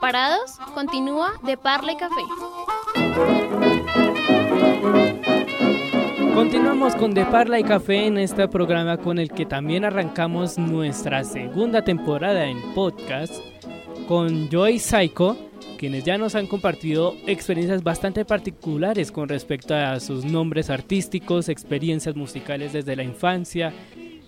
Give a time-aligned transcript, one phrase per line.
[0.00, 0.58] ¿Preparados?
[0.74, 2.22] Continúa de Parla Café.
[6.32, 11.24] Continuamos con De Parla y Café en este programa con el que también arrancamos nuestra
[11.24, 13.34] segunda temporada en podcast
[14.06, 15.36] con Joy Psycho,
[15.78, 22.14] quienes ya nos han compartido experiencias bastante particulares con respecto a sus nombres artísticos, experiencias
[22.14, 23.72] musicales desde la infancia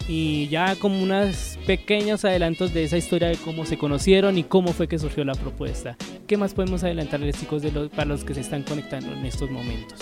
[0.09, 4.73] y ya como unos pequeños adelantos de esa historia de cómo se conocieron y cómo
[4.73, 5.96] fue que surgió la propuesta.
[6.27, 9.51] ¿Qué más podemos adelantarles chicos de los, para los que se están conectando en estos
[9.51, 9.98] momentos?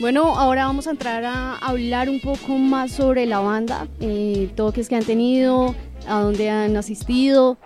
[0.00, 4.88] Bueno, ahora vamos a entrar a hablar un poco más sobre la banda, eh, toques
[4.88, 5.74] que han tenido,
[6.08, 7.58] a dónde han asistido,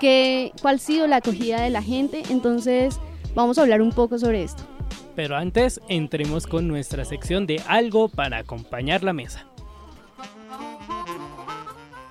[0.00, 2.22] qué, cuál ha sido la acogida de la gente.
[2.30, 2.98] Entonces,
[3.34, 4.62] vamos a hablar un poco sobre esto.
[5.14, 9.46] Pero antes, entremos con nuestra sección de algo para acompañar la mesa.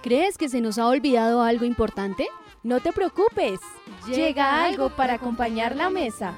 [0.03, 2.27] ¿Crees que se nos ha olvidado algo importante?
[2.61, 3.61] No te preocupes,
[4.05, 6.33] llega algo para acompañar la mesa.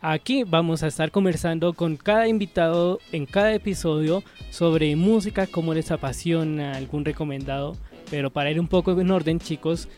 [0.00, 5.92] Aquí vamos a estar conversando con cada invitado en cada episodio sobre música, cómo les
[5.92, 7.76] apasiona, algún recomendado.
[8.10, 9.88] Pero para ir un poco en orden, chicos,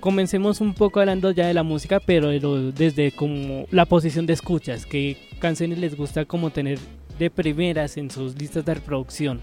[0.00, 2.30] comencemos un poco hablando ya de la música, pero
[2.72, 6.80] desde como la posición de escuchas, qué canciones les gusta como tener
[7.20, 9.40] de primeras en sus listas de reproducción.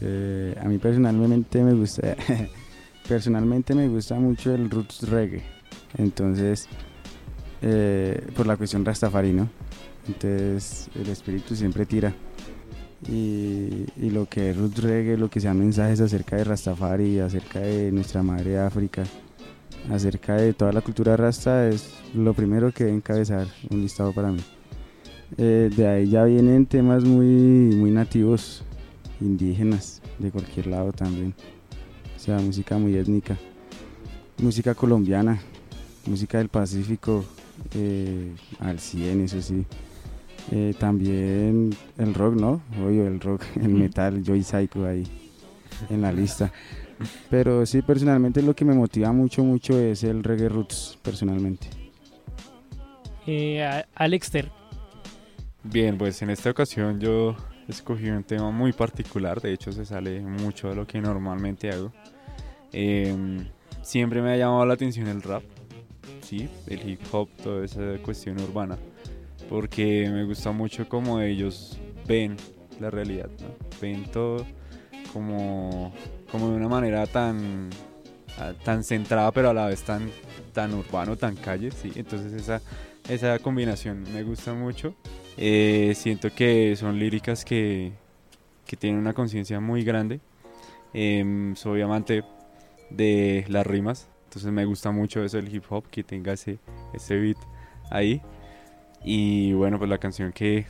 [0.00, 2.16] Eh, a mí personalmente me gusta,
[3.08, 5.42] personalmente me gusta mucho el roots reggae.
[5.96, 6.68] Entonces,
[7.62, 9.48] eh, por la cuestión rastafari, ¿no?
[10.06, 12.14] Entonces, el espíritu siempre tira.
[13.08, 17.92] Y, lo que es roots reggae, lo que sean mensajes acerca de rastafari, acerca de
[17.92, 19.04] nuestra madre África,
[19.90, 24.32] acerca de toda la cultura rasta, es lo primero que debe encabezar un listado para
[24.32, 24.40] mí.
[25.36, 27.26] Eh, de ahí ya vienen temas muy,
[27.76, 28.64] muy nativos,
[29.20, 31.34] indígenas de cualquier lado también.
[32.16, 33.36] O sea, música muy étnica.
[34.38, 35.40] Música colombiana,
[36.06, 37.24] música del Pacífico
[37.74, 39.64] eh, al 100, eso sí.
[40.50, 42.62] Eh, también el rock, ¿no?
[42.82, 45.06] Obvio, el rock, el metal, Joy Psycho ahí
[45.90, 46.52] en la lista.
[47.30, 51.68] Pero sí, personalmente lo que me motiva mucho, mucho es el reggae roots, personalmente.
[53.26, 54.50] Eh, Alexter.
[55.62, 57.36] Bien, pues en esta ocasión yo
[57.68, 61.92] escogí un tema muy particular, de hecho se sale mucho de lo que normalmente hago.
[62.72, 63.46] Em,
[63.82, 65.42] siempre me ha llamado la atención el rap,
[66.22, 68.76] sí, el hip hop, toda esa cuestión urbana,
[69.48, 72.36] porque me gusta mucho cómo ellos ven
[72.80, 73.30] la realidad,
[73.80, 74.46] ven todo
[75.12, 75.92] como,
[76.30, 77.70] como de una manera tan,
[78.64, 80.10] tan centrada, pero a la vez tan,
[80.52, 82.62] tan urbano, tan calle, sí, entonces esa,
[83.08, 84.94] esa combinación me gusta mucho.
[85.40, 87.92] Eh, siento que son líricas que,
[88.66, 90.20] que tienen una conciencia muy grande.
[90.92, 92.24] Em, soy amante
[92.90, 96.58] de las rimas, entonces me gusta mucho eso del hip hop, que tenga ese,
[96.92, 97.36] ese beat
[97.90, 98.20] ahí.
[99.04, 100.66] Y bueno, pues la canción que,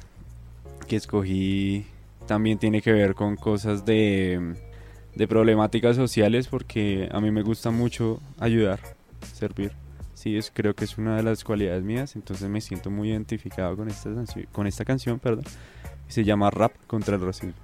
[0.86, 1.86] que escogí
[2.26, 4.54] también tiene que ver con cosas de,
[5.14, 8.80] de problemáticas sociales, porque a mí me gusta mucho ayudar,
[9.32, 9.72] servir.
[10.18, 13.76] Sí, es, creo que es una de las cualidades mías, entonces me siento muy identificado
[13.76, 14.10] con esta,
[14.50, 15.44] con esta canción, perdón.
[16.08, 17.54] Se llama Rap contra el racismo.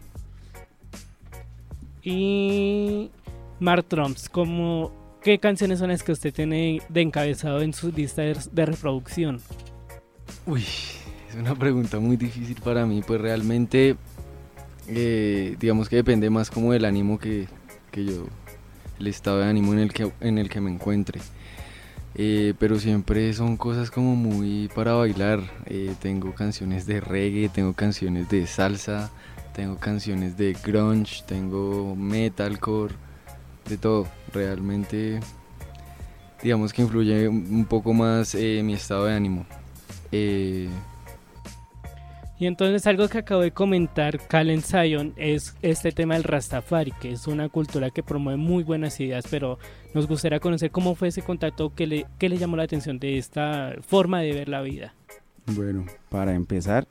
[2.05, 3.11] Y
[3.59, 8.23] Mark Trumps, como ¿qué canciones son las que usted tiene de encabezado en su lista
[8.23, 9.41] de, reproducción?
[10.47, 10.63] Uy,
[11.29, 13.97] es una pregunta muy difícil para mí, pues realmente
[14.87, 17.49] eh, digamos que depende más como del ánimo que,
[17.91, 18.27] que yo,
[19.01, 21.21] el estado de ánimo en el que, en el que me encuentre.
[22.17, 25.41] Eh, pero siempre son cosas como muy para bailar.
[25.67, 29.11] Eh, tengo canciones de reggae, tengo canciones de salsa,
[29.53, 32.95] tengo canciones de grunge, tengo metalcore,
[33.69, 34.07] de todo.
[34.33, 35.21] Realmente,
[36.43, 39.47] digamos que influye un poco más eh, mi estado de ánimo.
[42.45, 47.13] Y entonces algo que acabo de comentar Calen Zion es este tema del Rastafari, que
[47.13, 49.59] es una cultura que promueve muy buenas ideas, pero
[49.95, 53.17] nos gustaría conocer cómo fue ese contacto, qué le, qué le llamó la atención de
[53.17, 54.93] esta forma de ver la vida.
[55.47, 56.87] Bueno, para empezar,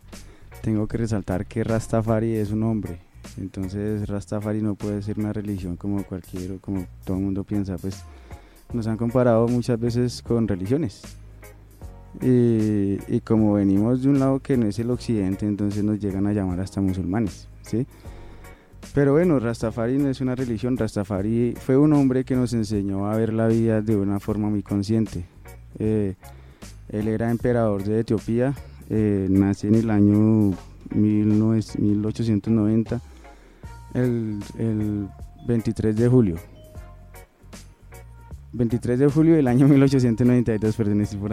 [0.64, 2.98] tengo que resaltar que Rastafari es un hombre,
[3.38, 8.04] entonces Rastafari no puede ser una religión como cualquier, como todo el mundo piensa, pues
[8.74, 11.04] nos han comparado muchas veces con religiones
[12.22, 16.34] y, como venimos de un lado que no es el occidente, entonces nos llegan a
[16.34, 17.88] llamar hasta musulmanes, ¿sí?
[18.94, 23.18] Pero bueno, Rastafari no es una religión, Rastafari fue un hombre que nos enseñó a
[23.18, 25.26] ver la vida de una forma muy consciente.
[25.80, 26.14] Eh,
[26.90, 28.54] él era emperador de Etiopía,
[28.90, 30.54] eh, nace en el año
[30.94, 33.02] 1890,
[33.96, 35.08] el, el
[35.48, 36.36] 23 de julio.
[38.52, 41.32] 23 de julio del año 1892, perdón, estoy por.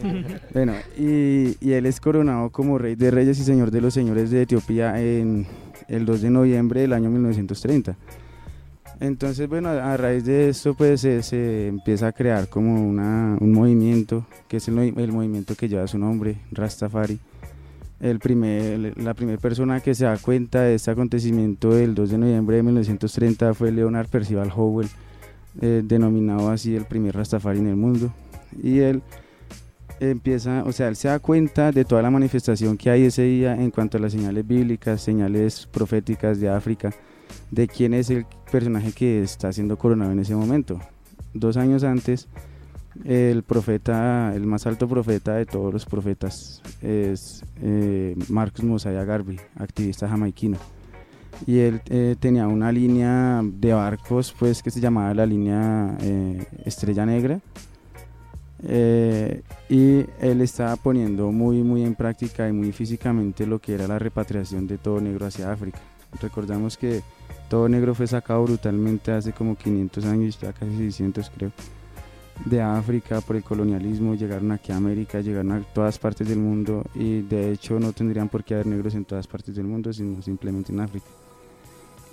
[0.54, 4.30] bueno, y, y él es coronado como rey de reyes y señor de los señores
[4.30, 5.46] de Etiopía en
[5.88, 7.96] el 2 de noviembre del año 1930.
[9.02, 13.52] Entonces, bueno, a, raíz de esto, pues se, se empieza a crear como una, un
[13.52, 17.18] movimiento, que es el, el movimiento que lleva su nombre, Rastafari.
[17.98, 22.18] El primer, la primera persona que se da cuenta de este acontecimiento del 2 de
[22.18, 24.88] noviembre de 1930 fue Leonard Percival Howell,
[25.60, 28.12] eh, denominado así el primer Rastafari en el mundo.
[28.62, 29.02] Y él
[30.10, 33.54] empieza, o sea, él se da cuenta de toda la manifestación que hay ese día
[33.54, 36.92] en cuanto a las señales bíblicas, señales proféticas de África,
[37.50, 40.80] de quién es el personaje que está siendo coronado en ese momento.
[41.34, 42.28] Dos años antes,
[43.04, 49.38] el profeta, el más alto profeta de todos los profetas, es eh, Marcus Mosiah Garvey,
[49.56, 50.58] activista jamaiquino.
[51.46, 56.44] Y él eh, tenía una línea de barcos pues, que se llamaba la línea eh,
[56.64, 57.40] Estrella Negra.
[58.64, 63.88] Eh, y él estaba poniendo muy, muy en práctica y muy físicamente lo que era
[63.88, 65.80] la repatriación de todo negro hacia África.
[66.20, 67.02] Recordamos que
[67.48, 71.52] todo negro fue sacado brutalmente hace como 500 años, ya casi 600 creo,
[72.44, 76.84] de África por el colonialismo, llegaron aquí a América, llegaron a todas partes del mundo
[76.94, 80.22] y de hecho no tendrían por qué haber negros en todas partes del mundo, sino
[80.22, 81.06] simplemente en África.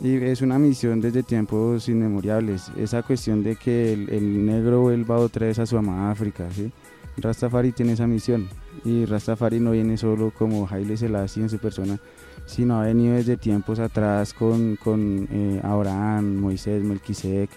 [0.02, 5.48] Y es una misión desde tiempos inmemoriales, esa cuestión de que el, negro vuelva otra
[5.48, 6.72] vez a su amada África, ¿sí?
[7.18, 8.48] Rastafari tiene esa misión
[8.86, 12.00] y Rastafari no viene solo como Haile Selassie en su persona,
[12.46, 17.50] sino ha venido desde tiempos atrás con, con eh, Abraham, Moisés, Melquisedec.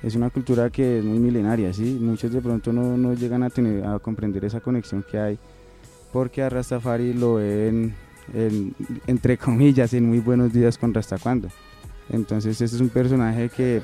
[0.00, 1.98] Es una cultura que es muy milenaria, ¿sí?
[2.00, 5.38] Muchos de pronto no, no llegan a, tener, a comprender esa conexión que hay,
[6.12, 7.92] porque a Rastafari lo ven,
[8.32, 8.72] en-
[9.08, 11.48] entre comillas, en muy buenos días con Rastacuando.
[12.10, 13.82] Entonces este es un personaje que,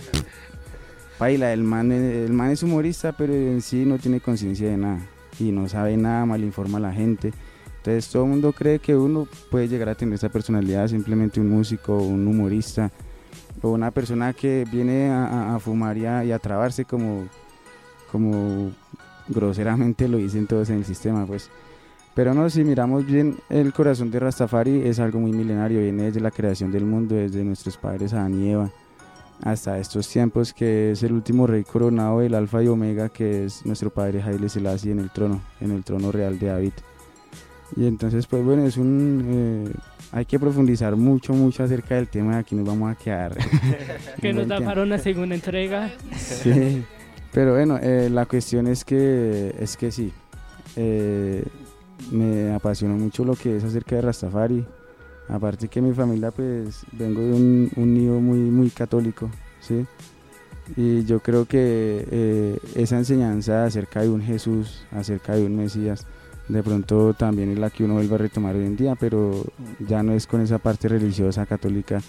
[1.19, 4.99] baila, el man, el man es humorista, pero en sí no tiene conciencia de nada
[5.39, 7.33] y no sabe nada, mal informa a la gente.
[7.79, 11.51] Entonces todo el mundo cree que uno puede llegar a tener esa personalidad, simplemente un
[11.51, 12.91] músico, un humorista
[13.61, 17.29] o una persona que viene a, a- fumar y a, y a trabarse como,
[18.11, 18.73] como
[19.29, 21.51] groseramente lo dicen todos en el sistema, pues.
[22.15, 26.21] Pero no, si miramos bien, el corazón de Rastafari es algo muy milenario, viene desde
[26.21, 28.71] la creación del mundo, desde nuestros padres Adán y Eva,
[29.43, 33.67] hasta estos tiempos que es el último rey coronado del Alfa y Omega, que es
[33.67, 36.73] nuestro padre Haile Selassie en el trono, en el trono real de David.
[37.77, 39.67] Y entonces, pues bueno, es un...
[39.67, 39.73] eh,
[40.13, 43.37] hay que profundizar mucho, mucho acerca del tema aquí nos vamos a quedar.
[44.21, 45.91] que nos da para una segunda entrega.
[46.17, 46.85] Sí,
[47.33, 50.13] pero bueno, eh, la cuestión es que, es que sí,
[50.77, 51.43] eh,
[52.11, 54.65] me apasiona mucho lo que es acerca de Rastafari.
[55.29, 59.31] Aparte que mi familia, pues, vengo de un, un nido muy, muy católico,
[59.61, 59.87] ¿sí?
[60.77, 66.07] Y yo creo que eh, esa enseñanza acerca de un Jesús, acerca de un Mesías,
[66.49, 69.45] de pronto también es la que uno vuelve a retomar hoy en día, pero
[69.79, 72.01] ya no es con esa parte religiosa católica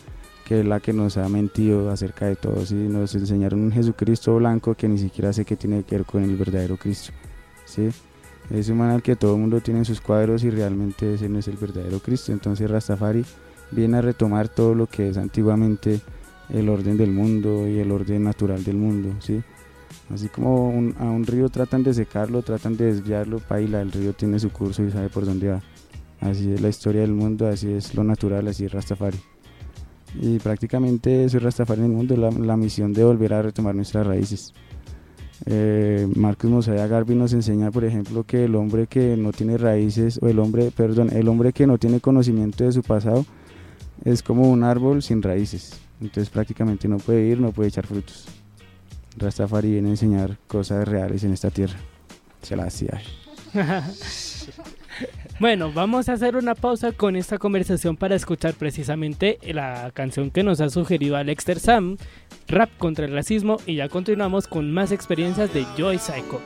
[0.45, 2.65] que es la que nos ha mentido acerca de todo.
[2.65, 2.75] ¿sí?
[2.75, 6.35] Nos enseñaron un Jesucristo blanco que ni siquiera sé qué tiene que ver con el
[6.35, 7.11] verdadero Cristo.
[7.65, 7.89] ¿sí?
[8.49, 11.27] Es un man al que todo el mundo tiene en sus cuadros y realmente ese
[11.29, 12.31] no es el verdadero Cristo.
[12.31, 13.25] Entonces Rastafari
[13.71, 15.99] viene a retomar todo lo que es antiguamente
[16.49, 19.15] el orden del mundo y el orden natural del mundo.
[19.19, 19.41] ¿sí?
[20.13, 24.13] Así como un- a un río tratan de secarlo, tratan de desviarlo, paila, el río
[24.13, 25.61] tiene su curso y sabe por dónde va.
[26.21, 29.17] Así es la historia del mundo, así es lo natural, así es Rastafari.
[30.21, 34.05] Y prácticamente soy Rastafari en el mundo, la, la misión de volver a retomar nuestras
[34.07, 34.53] raíces.
[35.45, 40.19] Eh, Marcus Mosiah Garvey nos enseña, por ejemplo, que el hombre que no tiene raíces,
[40.21, 43.25] o el hombre, perdón, el hombre que no tiene conocimiento de su pasado
[44.03, 45.73] es como un árbol sin raíces.
[46.01, 48.25] Entonces prácticamente no puede ir, no puede echar frutos.
[49.17, 51.77] Rastafari viene a enseñar cosas reales en esta tierra.
[52.41, 53.01] Se la hacía.
[55.39, 60.43] Bueno, vamos a hacer una pausa con esta conversación para escuchar precisamente la canción que
[60.43, 61.97] nos ha sugerido Alexter Sam,
[62.47, 66.39] Rap contra el racismo, y ya continuamos con más experiencias de Joy Psycho.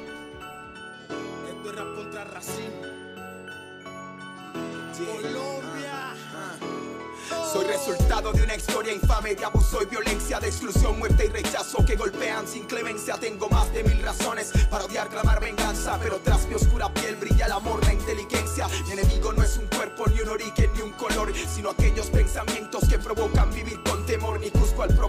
[7.89, 11.95] Resultado de una historia infame de abuso y violencia, de exclusión, muerte y rechazo que
[11.95, 13.15] golpean sin clemencia.
[13.17, 17.47] Tengo más de mil razones para odiar, clamar venganza, pero tras mi oscura piel brilla
[17.47, 18.67] el amor, la inteligencia.
[18.85, 22.87] Mi enemigo no es un cuerpo, ni un origen, ni un color, sino aquellos pensamientos
[22.87, 23.81] que provocan vivir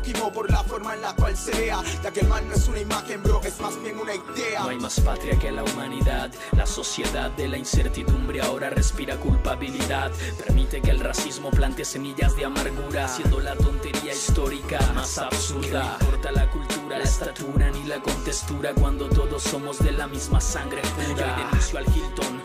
[0.01, 2.69] prójimo por la forma en la cual se vea, ya que el mal no es
[2.69, 4.61] una imagen, bro, es más bien una idea.
[4.61, 6.31] No hay más patria que la humanidad.
[6.57, 10.11] La sociedad de la incertidumbre ahora respira culpabilidad.
[10.45, 15.85] Permite que el racismo plante semillas de amargura, haciendo la tontería historia folclórica más absurda.
[15.85, 20.41] No importa la cultura, la estatura ni la contextura cuando todos somos de la misma
[20.41, 21.37] sangre pura.
[21.37, 22.43] Yo denuncio al Hilton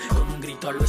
[0.67, 0.79] a lo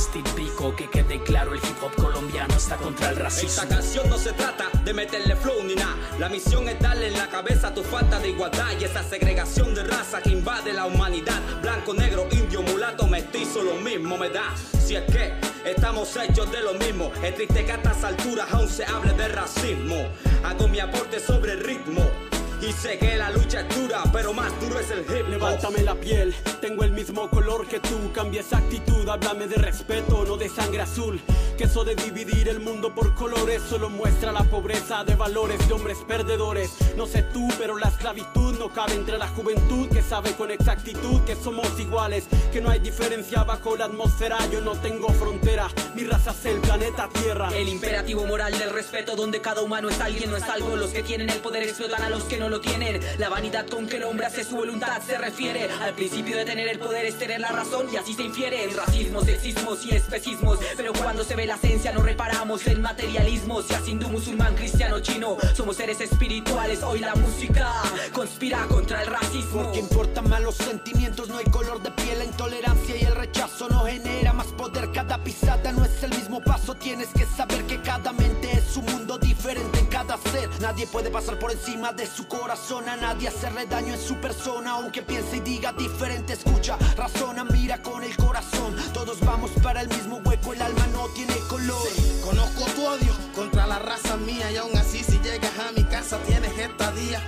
[0.75, 3.63] que quede claro el hip hop colombiano está contra el racismo.
[3.63, 5.95] Esta canción no se trata de meterle flow ni nada.
[6.19, 9.85] La misión es darle en la cabeza tu falta de igualdad y esa segregación de
[9.85, 11.41] raza que invade la humanidad.
[11.61, 14.55] Blanco, negro, indio, mulato, mestizo, lo mismo me da.
[14.83, 15.35] Si es que
[15.67, 19.29] estamos hechos de lo mismo, es triste que a estas alturas aún se hable de
[19.29, 20.09] racismo.
[20.43, 22.36] Hago mi aporte sobre el ritmo.
[22.61, 25.29] Y sé que la lucha es dura, pero más duro es el hip hop.
[25.29, 28.11] Levántame la piel, tengo el mismo color que tú.
[28.13, 31.21] Cambia esa actitud, háblame de respeto, no de sangre azul.
[31.59, 35.75] Que eso de dividir el mundo por colores solo muestra la pobreza de valores de
[35.75, 36.71] hombres perdedores.
[36.97, 41.21] No sé tú, pero la esclavitud no cabe entre la juventud que sabe con exactitud
[41.23, 44.39] que somos iguales, que no hay diferencia bajo la atmósfera.
[44.51, 47.49] Yo no tengo frontera, mi raza es el planeta Tierra.
[47.55, 50.75] El imperativo moral del respeto, donde cada humano es alguien, no es algo.
[50.77, 53.01] Los que tienen el poder explotan a los que no lo tienen.
[53.19, 56.69] La vanidad con que el hombre hace su voluntad se refiere al principio de tener
[56.69, 60.59] el poder es tener la razón y así se infiere en racismo, sexismos y especismos.
[60.77, 65.37] Pero cuando se ve la esencia no reparamos en materialismo, sea hindú, musulmán, cristiano, chino.
[65.55, 67.73] Somos seres espirituales, hoy la música
[68.13, 69.65] conspira contra el racismo.
[69.65, 73.69] Porque importan más los sentimientos, no hay color de piel, la intolerancia y el rechazo
[73.69, 74.91] no genera más poder.
[74.93, 78.85] Cada pisada no es el mismo paso, tienes que saber que cada mente es un
[78.87, 80.49] mundo diferente en cada ser.
[80.61, 84.73] Nadie puede pasar por encima de su corazón, a nadie hacerle daño en su persona,
[84.73, 86.35] aunque piense y diga diferente.
[86.35, 88.77] Escucha, razona, mira con el corazón.
[88.93, 91.89] Todos vamos para el mismo hueco, el alma no tiene color.
[92.25, 96.19] Conozco tu odio contra la raza mía y aún así si llegas a mi casa
[96.27, 97.21] tienes estadía.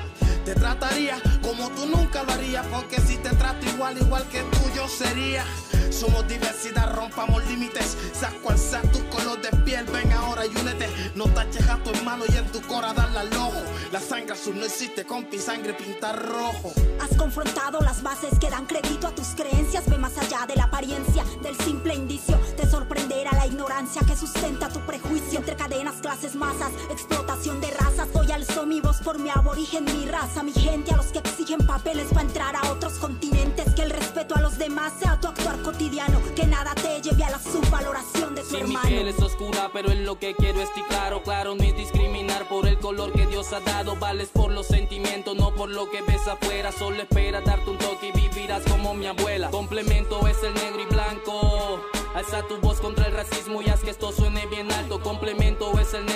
[0.44, 4.60] Te trataría como tú nunca lo harías porque si te trato igual, igual que tú
[4.74, 5.44] yo sería.
[5.90, 7.96] Somos diversidad, rompamos límites.
[8.12, 10.88] Sea cual sea tu color de piel, ven ahora y únete.
[11.14, 13.62] No taches a tu hermano y en tu cora darle al ojo.
[13.92, 16.72] La sangre azul no existe, compi, sangre pintar rojo.
[17.00, 19.88] Has confrontado las bases que dan crédito a tus creencias.
[19.88, 22.38] Ve más allá de la apariencia, del simple indicio.
[22.56, 25.38] Te sorprenderá la ignorancia que sustenta tu prejuicio.
[25.38, 28.08] Entre cadenas, clases, masas, explotación de razas.
[28.14, 30.92] Hoy alzo mi voz por mi aborigen, mi raza, mi gente.
[30.92, 33.72] A los que exigen papeles para entrar a otros continentes.
[33.78, 36.20] Que el respeto a los demás sea tu actuar cotidiano.
[36.34, 38.88] Que nada te lleve a la subvaloración de tu mi hermano.
[38.88, 42.66] piel es oscura, pero en lo que quiero estoy claro, claro, no es discriminar por
[42.66, 43.94] el color que Dios ha dado.
[43.94, 46.72] Vales por los sentimientos, no por lo que ves afuera.
[46.72, 49.48] Solo espera darte un toque y vivirás como mi abuela.
[49.50, 51.80] Complemento es el negro y blanco.
[52.16, 55.00] Alza tu voz contra el racismo y haz que esto suene bien alto.
[55.00, 56.07] Complemento es el.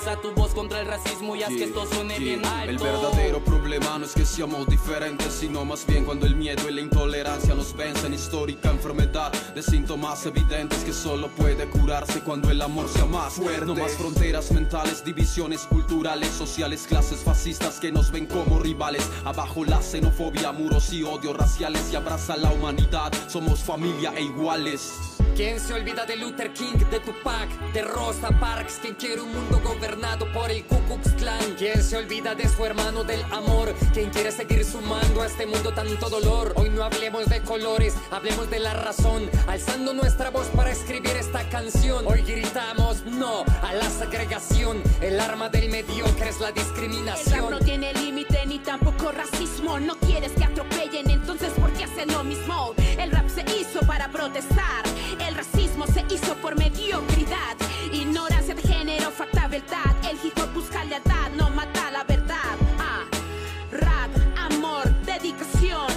[0.00, 2.70] Alza tu voz contra el racismo y haz que esto suene bien alto.
[2.70, 6.72] El verdadero problema no es que seamos diferentes, sino más bien cuando el miedo y
[6.72, 8.14] la intolerancia nos vencen.
[8.14, 13.66] Histórica enfermedad de síntomas evidentes que solo puede curarse cuando el amor sea más fuerte.
[13.66, 19.06] No más fronteras mentales, divisiones culturales, sociales, clases fascistas que nos ven como rivales.
[19.26, 23.12] Abajo la xenofobia, muros y odio raciales y abraza la humanidad.
[23.28, 25.09] Somos familia e iguales.
[25.40, 28.78] ¿Quién se olvida de Luther King, de Tupac, de Rosa Parks?
[28.82, 31.54] ¿Quién quiere un mundo gobernado por el Ku Klux Klan?
[31.56, 33.74] ¿Quién se olvida de su hermano del amor?
[33.94, 36.52] ¿Quién quiere seguir sumando a este mundo tanto dolor?
[36.56, 41.48] Hoy no hablemos de colores, hablemos de la razón, alzando nuestra voz para escribir esta
[41.48, 42.06] canción.
[42.06, 47.50] Hoy gritamos no a la segregación, el arma del mediocre es la El rap discriminación.
[47.50, 49.80] no tiene límite ni tampoco racismo.
[49.80, 51.08] No quieres que atropellen,
[52.00, 52.74] entonces ¿por qué hacen lo mismo?
[52.98, 54.84] El rap se hizo para protestar.
[55.26, 57.56] El racismo se hizo por mediocridad.
[57.92, 59.96] Ignorancia de género, falta verdad.
[60.08, 62.56] El hip hop busca lealtad, no mata la verdad.
[62.78, 63.04] Ah,
[63.72, 65.88] rap, amor, dedicación.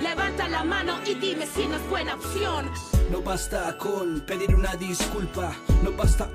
[0.00, 2.70] Levanta la mano y dime si no es buena opción.
[3.10, 5.52] No basta con pedir una disculpa,
[5.82, 6.28] no basta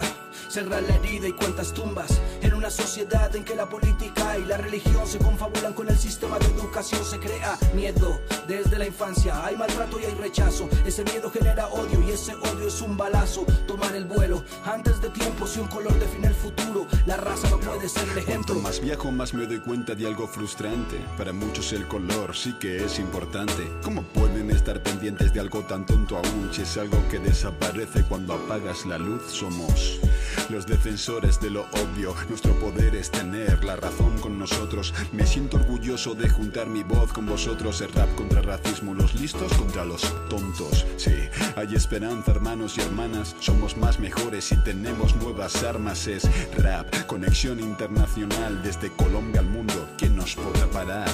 [0.55, 2.21] cerrar la herida y cuántas tumbas.
[2.41, 6.39] En una sociedad en que la política y la religión se confabulan con el sistema
[6.39, 9.45] de educación, se crea miedo desde la infancia.
[9.45, 10.69] Hay maltrato y hay rechazo.
[10.85, 13.45] Ese miedo genera odio y ese odio es un balazo.
[13.67, 17.59] Tomar el vuelo antes de tiempo, si un color define el futuro, la raza no
[17.59, 18.53] puede ser el ejemplo.
[18.53, 21.01] Cuanto más viejo, más me doy cuenta de algo frustrante.
[21.17, 23.69] Para muchos el color sí que es importante.
[23.83, 28.35] ¿Cómo pueden estar pendientes de algo tan tonto aún si es algo que desaparece cuando
[28.35, 29.21] apagas la luz?
[29.33, 29.99] Somos
[30.49, 32.13] los defensores de lo obvio.
[32.29, 34.93] Nuestro poder es tener la razón con nosotros.
[35.11, 37.81] Me siento orgulloso de juntar mi voz con vosotros.
[37.81, 40.85] El rap contra el racismo, los listos contra los tontos.
[40.97, 41.15] Sí,
[41.55, 43.35] hay esperanza, hermanos y hermanas.
[43.39, 46.07] Somos más mejores y tenemos nuevas armas.
[46.07, 49.87] Es rap, conexión internacional desde Colombia al mundo.
[49.97, 51.09] ¿Quién nos podrá parar?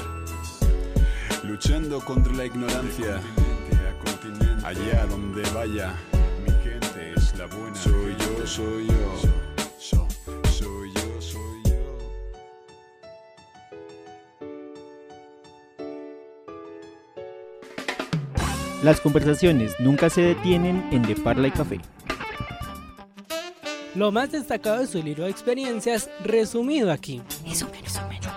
[1.43, 3.21] Luchando contra la ignorancia.
[4.63, 5.95] Allá donde vaya,
[7.41, 8.93] soy yo, soy yo.
[9.79, 11.73] Soy yo, soy yo.
[18.83, 21.79] Las conversaciones nunca se detienen en De Parla y Café.
[23.95, 27.23] Lo más destacado de su libro de experiencias resumido aquí.
[27.47, 28.29] Eso, eso, eso.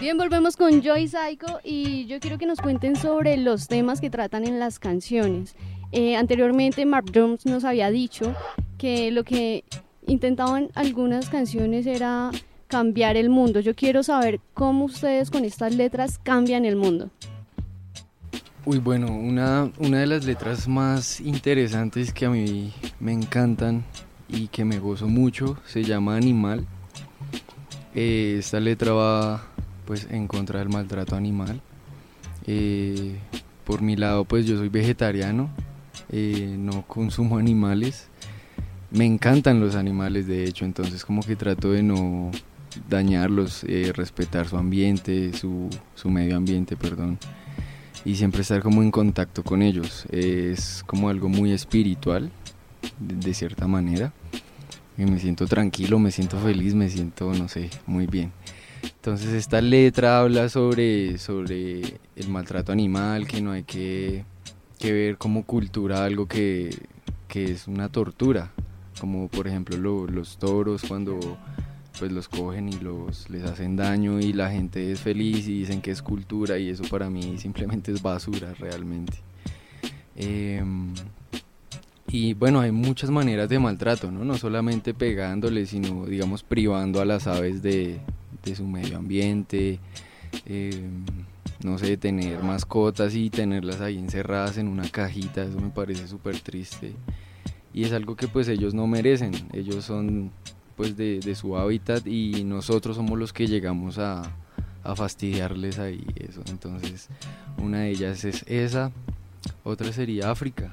[0.00, 4.10] Bien, volvemos con Joy Psycho y yo quiero que nos cuenten sobre los temas que
[4.10, 5.56] tratan en las canciones.
[5.96, 8.34] Eh, anteriormente Mark Jones nos había dicho
[8.78, 9.62] que lo que
[10.08, 12.32] intentaban algunas canciones era
[12.66, 13.60] cambiar el mundo.
[13.60, 17.10] Yo quiero saber cómo ustedes con estas letras cambian el mundo.
[18.64, 23.84] Uy, bueno, una, una de las letras más interesantes que a mí me encantan
[24.28, 26.66] y que me gozo mucho se llama Animal.
[27.94, 29.46] Eh, esta letra va
[29.84, 31.60] pues en contra del maltrato animal.
[32.48, 33.14] Eh,
[33.64, 35.50] por mi lado, pues yo soy vegetariano,
[36.10, 38.08] eh, no consumo animales.
[38.90, 42.30] Me encantan los animales, de hecho, entonces como que trato de no
[42.88, 47.18] dañarlos, eh, respetar su ambiente, su, su, medio ambiente, perdón,
[48.04, 50.06] y siempre estar como en contacto con ellos.
[50.10, 52.30] es como algo muy espiritual,
[53.00, 54.12] de, de cierta manera.
[54.96, 58.32] Y me siento tranquilo, me siento feliz, me siento, no sé, muy bien.
[58.84, 64.24] Entonces esta letra habla sobre, sobre el maltrato animal, que no hay que,
[64.84, 66.68] que ver como cultura algo que,
[67.26, 68.52] que, es una tortura,
[69.00, 71.18] como por ejemplo lo, los toros cuando
[71.98, 75.80] pues los cogen y los les hacen daño y la gente es feliz y dicen
[75.80, 79.14] que es cultura y eso para mí simplemente es basura realmente.
[80.16, 80.62] Eh,
[82.08, 84.22] y bueno, hay muchas maneras de maltrato, ¿no?
[84.22, 88.00] No solamente pegándole, sino digamos privando a las aves de,
[88.44, 89.78] de su medio ambiente,
[90.44, 90.90] eh,
[91.64, 96.38] no sé, tener mascotas y tenerlas ahí encerradas en una cajita, eso me parece súper
[96.38, 96.92] triste.
[97.72, 100.30] Y es algo que pues ellos no merecen, ellos son
[100.76, 104.22] pues de, de, su hábitat y nosotros somos los que llegamos a,
[104.82, 106.42] a fastidiarles ahí eso.
[106.48, 107.08] Entonces,
[107.56, 108.92] una de ellas es esa,
[109.64, 110.70] otra sería África.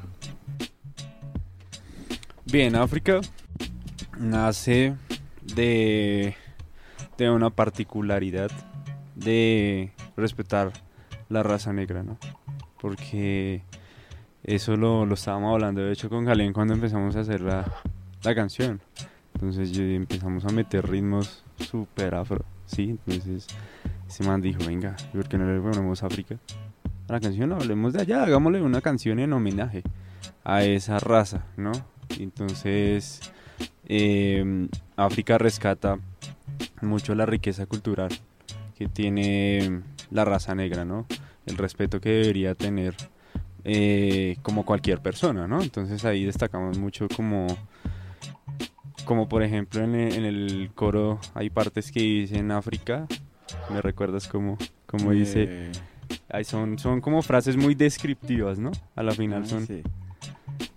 [2.52, 3.22] Bien, África
[4.20, 4.96] nace
[5.56, 6.36] de
[7.18, 8.50] de una particularidad
[9.16, 10.72] de respetar
[11.30, 12.18] la raza negra, ¿no?
[12.80, 13.64] Porque
[14.44, 17.66] eso lo, lo estábamos hablando, de hecho, con Galen cuando empezamos a hacer la,
[18.24, 18.82] la canción.
[19.34, 22.90] Entonces empezamos a meter ritmos súper afro, ¿sí?
[23.06, 23.48] Entonces
[24.08, 26.38] ese man dijo, venga, ¿por qué no le ponemos África?
[27.08, 29.84] A la canción no hablemos de allá, hagámosle una canción en homenaje
[30.44, 31.72] a esa raza, ¿no?
[32.20, 33.22] Entonces
[33.88, 35.98] eh, África rescata
[36.82, 38.12] mucho la riqueza cultural
[38.78, 39.82] que tiene
[40.12, 41.06] la raza negra, ¿no?
[41.46, 42.96] El respeto que debería tener
[43.64, 45.62] eh, como cualquier persona, ¿no?
[45.62, 47.48] Entonces ahí destacamos mucho como,
[49.06, 53.08] como por ejemplo en el, en el coro hay partes que dicen África,
[53.72, 55.72] me recuerdas como, como dice, Eh,
[56.30, 58.72] ahí son, son como frases muy descriptivas, ¿no?
[58.96, 59.66] A la final ah, son...
[59.68, 59.82] sí.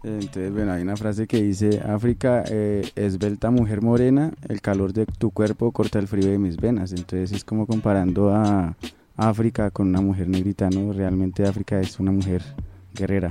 [0.02, 5.06] Entonces, bueno, hay una frase que dice, África, eh, esbelta mujer morena, el calor de
[5.06, 6.92] tu cuerpo corta el frío de mis venas.
[6.92, 8.76] Entonces es como comparando a
[9.16, 10.92] África con una mujer negrita, ¿no?
[10.92, 12.42] Realmente África es una mujer
[12.94, 13.30] guerrera.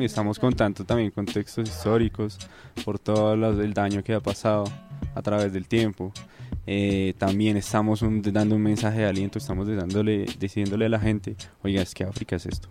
[0.00, 2.38] Estamos contando también contextos históricos
[2.86, 4.64] por todo lo- el daño que ha pasado
[5.14, 6.10] a través del tiempo.
[6.66, 11.36] Eh, también estamos un- dando un mensaje de aliento, estamos dándole, diciéndole a la gente,
[11.62, 12.68] oiga, es que África es esto.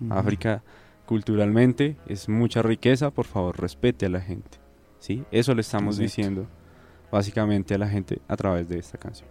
[0.00, 0.12] Ujú.
[0.14, 0.62] África
[1.04, 4.58] culturalmente es mucha riqueza, por favor respete a la gente.
[5.00, 5.24] ¿sí?
[5.32, 6.46] Eso le estamos diciendo
[7.10, 9.28] básicamente a la gente a través de esta canción.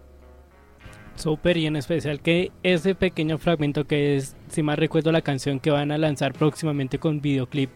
[1.19, 5.60] Súper y en especial que ese pequeño fragmento que es, si mal recuerdo, la canción
[5.60, 7.69] que van a lanzar próximamente con videoclip,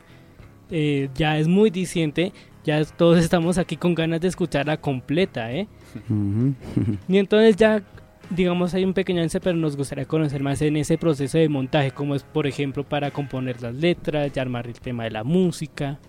[0.71, 2.32] eh, ya es muy diciente.
[2.63, 5.67] Ya todos estamos aquí con ganas de escucharla completa, ¿eh?
[7.10, 7.84] Y entonces ya,
[8.29, 11.91] digamos, hay un pequeño avance, pero nos gustaría conocer más en ese proceso de montaje,
[11.91, 15.99] como es, por ejemplo, para componer las letras, ya armar el tema de la música.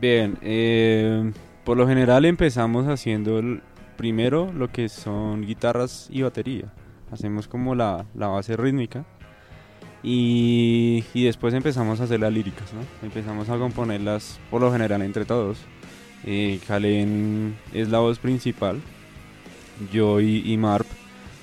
[0.00, 1.32] Bien, eh,
[1.64, 3.60] por lo general empezamos haciendo el-
[3.96, 6.72] primero lo que son guitarras y batería.
[7.10, 9.04] Hacemos como la, la base rítmica
[10.02, 12.70] y, y después empezamos a hacer las líricas.
[13.02, 15.58] Empezamos a componerlas por lo general entre todos.
[16.26, 18.80] Eh, Kalen es la voz principal,
[19.92, 20.86] yo y, y Marp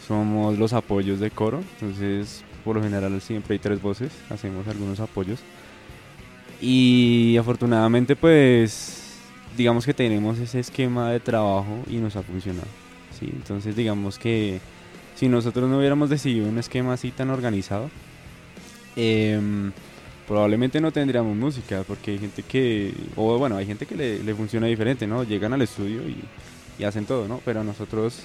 [0.08, 5.00] somos los apoyos de coro, entonces por lo general siempre hay tres voces, hacemos algunos
[5.00, 5.40] apoyos.
[6.60, 9.01] Y afortunadamente pues
[9.58, 12.68] digamos que tenemos ese esquema de trabajo y nos ha funcionado.
[13.20, 13.30] ¿sí?
[13.32, 14.60] Entonces digamos que
[15.16, 17.90] si nosotros no hubiéramos decidido un esquema así tan organizado,
[18.96, 19.72] em,
[20.28, 24.36] probablemente no tendríamos música porque hay gente que, o bueno, hay gente que le, le
[24.36, 25.24] funciona diferente, ¿no?
[25.24, 26.18] Llegan al estudio y,
[26.80, 27.42] y hacen todo, ¿no?
[27.46, 28.24] Pero nosotros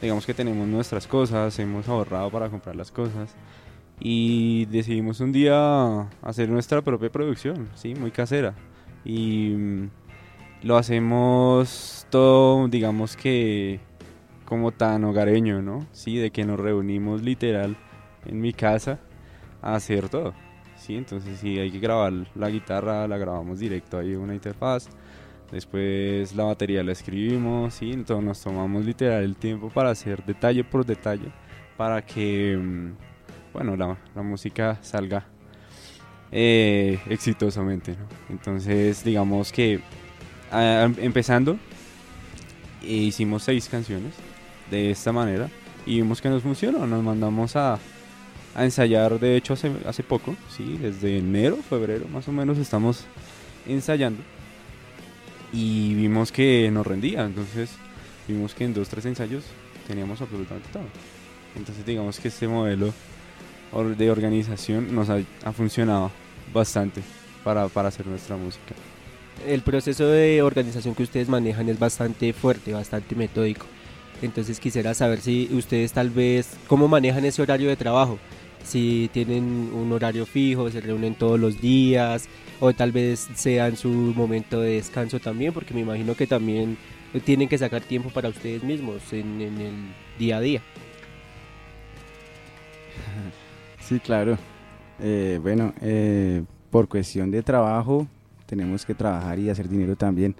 [0.00, 3.34] digamos que tenemos nuestras cosas, hemos ahorrado para comprar las cosas
[3.98, 8.54] y decidimos un día hacer nuestra propia producción, sí, muy casera.
[9.04, 9.54] Y
[10.62, 13.80] lo hacemos todo, digamos que
[14.44, 15.86] como tan hogareño, ¿no?
[15.92, 17.76] Sí, de que nos reunimos literal
[18.24, 19.00] en mi casa
[19.62, 20.34] a hacer todo.
[20.76, 24.88] Sí, entonces si hay que grabar la guitarra, la grabamos directo ahí una interfaz.
[25.50, 30.64] Después la batería la escribimos, sí, entonces nos tomamos literal el tiempo para hacer detalle
[30.64, 31.30] por detalle
[31.76, 32.92] para que mm,
[33.52, 35.26] bueno, la, la música salga
[36.32, 37.92] eh, exitosamente.
[37.92, 38.06] ¿no?
[38.28, 39.80] Entonces, digamos que
[40.52, 41.58] empezando,
[42.82, 44.14] hicimos seis canciones
[44.70, 45.48] de esta manera
[45.84, 46.86] y vimos que nos funcionó.
[46.86, 47.78] Nos mandamos a,
[48.56, 53.04] ensayar, de hecho, hace, hace poco, sí, desde enero, febrero más o menos estamos
[53.66, 54.22] ensayando
[55.52, 57.24] y vimos que nos rendía.
[57.24, 57.70] Entonces,
[58.28, 59.44] vimos que en dos, tres ensayos
[59.86, 60.84] teníamos absolutamente todo.
[61.54, 62.92] Entonces, digamos que este modelo
[63.96, 66.10] de organización nos ha, funcionado
[66.52, 67.02] bastante
[67.44, 68.74] para, para hacer nuestra música.
[69.44, 73.66] El proceso de organización que ustedes manejan es bastante fuerte, bastante metódico.
[74.22, 78.18] Entonces quisiera saber si ustedes tal vez, ¿cómo manejan ese horario de trabajo?
[78.64, 82.28] Si tienen un horario fijo, se reúnen todos los días,
[82.60, 86.78] o tal vez sea en su momento de descanso también, porque me imagino que también
[87.24, 89.74] tienen que sacar tiempo para ustedes mismos en, el
[90.18, 90.62] día a día.
[93.80, 94.36] Sí, claro.
[95.00, 98.08] Eh, bueno, eh, por cuestión de trabajo
[98.46, 100.34] tenemos que trabajar y hacer dinero también.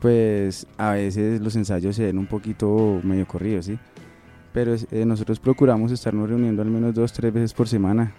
[0.00, 3.78] Pues a veces los ensayos se ven un poquito medio corridos, ¿sí?
[4.52, 8.12] Pero eh, nosotros procuramos estarnos reuniendo al menos dos, tres veces por semana.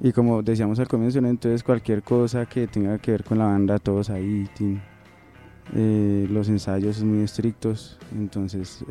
[0.00, 3.78] y como decíamos al comienzo, entonces cualquier cosa que tenga que ver con la banda,
[3.78, 4.48] todos ahí.
[5.72, 8.84] los ensayos son muy estrictos, entonces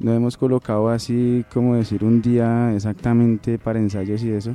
[0.00, 4.54] no hemos colocado así como decir un día exactamente para ensayos y eso,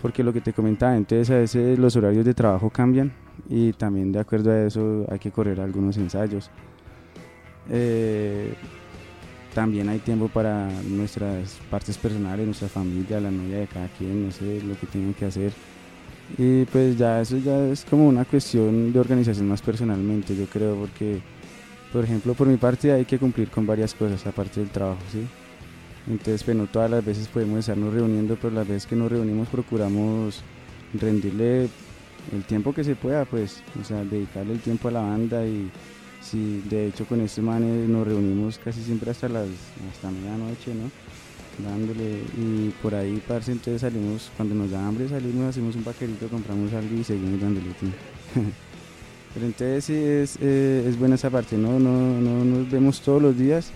[0.00, 3.12] porque lo que te comentaba, entonces a veces los horarios de trabajo cambian
[3.48, 6.50] y también de acuerdo a eso hay que correr algunos ensayos.
[7.70, 8.54] Eh,
[9.54, 14.30] también hay tiempo para nuestras partes personales, nuestra familia, la novia de cada quien, no
[14.30, 15.52] sé, lo que tienen que hacer.
[16.36, 20.74] Y pues ya eso ya es como una cuestión de organización más personalmente, yo creo,
[20.76, 21.20] porque
[21.92, 25.26] por ejemplo, por mi parte hay que cumplir con varias cosas aparte del trabajo, ¿sí?
[26.08, 29.48] Entonces, pues no todas las veces podemos estarnos reuniendo, pero las veces que nos reunimos
[29.48, 30.42] procuramos
[30.94, 31.68] rendirle
[32.32, 35.70] el tiempo que se pueda, pues, o sea, dedicarle el tiempo a la banda y
[36.22, 39.46] si de hecho con estos manes nos reunimos casi siempre hasta las
[39.92, 40.90] hasta medianoche, ¿no?
[41.64, 46.28] Dándole y por ahí, parce, entonces salimos, cuando nos da hambre salimos, hacemos un paquerito,
[46.28, 47.98] compramos algo y seguimos dándole tiempo.
[49.34, 51.78] Pero entonces sí es, eh, es buena esa parte, ¿no?
[51.78, 52.20] ¿no?
[52.20, 53.70] No nos vemos todos los días,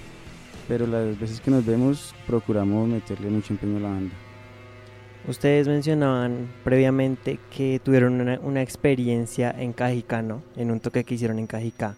[0.71, 4.15] pero las veces que nos vemos procuramos meterle mucho empeño a la banda.
[5.27, 10.45] Ustedes mencionaban previamente que tuvieron una, experiencia en Cajicá, ¿no?
[10.57, 11.97] En un toque que hicieron en Cajicá.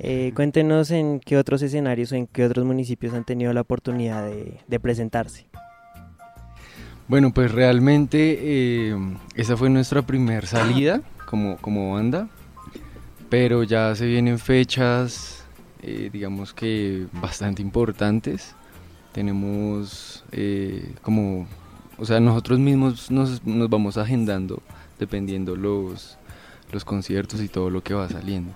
[0.00, 4.28] Eh, cuéntenos en qué otros escenarios o en qué otros municipios han tenido la oportunidad
[4.28, 5.46] de, presentarse.
[7.08, 8.96] Bueno, pues realmente eh,
[9.34, 12.28] esa fue nuestra primera salida como, como banda
[13.30, 15.43] pero ya se vienen fechas,
[15.86, 18.54] eh, digamos que bastante importantes.
[19.12, 21.46] Tenemos eh, como,
[21.98, 24.62] o sea, nosotros mismos nos, nos, vamos agendando
[24.98, 26.16] dependiendo los,
[26.72, 28.52] los conciertos y todo lo que va saliendo.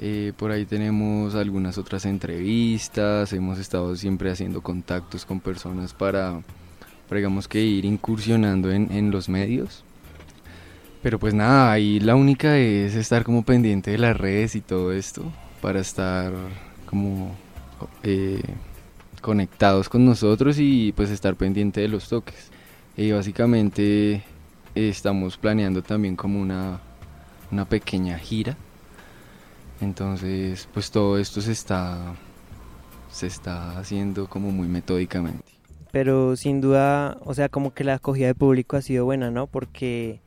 [0.00, 6.42] Eh, por ahí tenemos algunas otras entrevistas, hemos estado siempre haciendo contactos con personas para,
[7.10, 9.84] digamos que ir incursionando en, en los medios.
[11.02, 14.92] Pero pues nada, ahí la única es estar como pendiente de las redes y todo
[14.92, 15.30] esto
[15.60, 16.32] para estar
[16.86, 17.34] como
[18.02, 18.42] eh,
[19.20, 22.50] conectados con nosotros y pues estar pendiente de los toques.
[22.96, 24.22] Y básicamente eh,
[24.74, 26.80] estamos planeando también como una,
[27.50, 28.56] una pequeña gira.
[29.80, 32.14] Entonces pues todo esto se está,
[33.10, 35.50] se está haciendo como muy metódicamente.
[35.92, 39.48] Pero sin duda, o sea, como que la acogida de público ha sido buena, ¿no?
[39.48, 40.20] Porque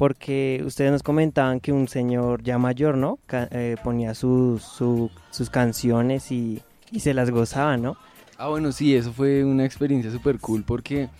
[0.00, 3.18] porque ustedes nos comentaban que un señor ya mayor, ¿no?
[3.30, 6.62] Eh, ponía sus, sus canciones y,
[6.98, 7.98] se las gozaba, ¿no?
[8.38, 11.10] Ah, bueno, sí, eso fue una experiencia súper cool porque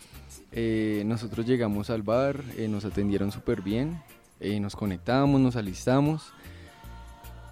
[0.53, 4.03] eh, nosotros llegamos al bar, eh, nos atendieron súper bien,
[4.41, 6.33] nos conectamos, nos alistamos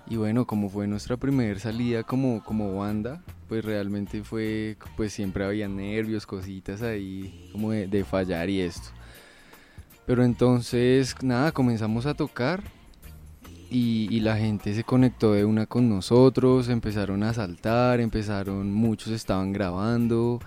[0.09, 5.45] y bueno, como fue nuestra primera salida como, como banda, pues realmente fue, pues siempre
[5.45, 8.98] había nervios, cositas ahí como de fallar y esto.
[10.09, 12.63] Pero entonces, nada, comenzamos a tocar
[13.71, 19.13] y, y la gente se conectó de una con nosotros, empezaron a saltar, empezaron, muchos
[19.13, 20.41] estaban grabando,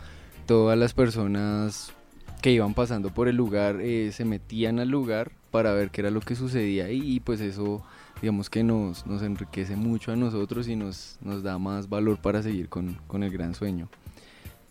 [0.47, 1.93] todas las personas
[2.41, 6.09] que iban pasando por el lugar eh, se metían al lugar para ver qué era
[6.09, 7.83] lo que sucedía ahí y pues eso
[8.19, 12.41] digamos que nos, nos enriquece mucho a nosotros y nos, nos da más valor para
[12.41, 13.89] seguir con, con el gran sueño.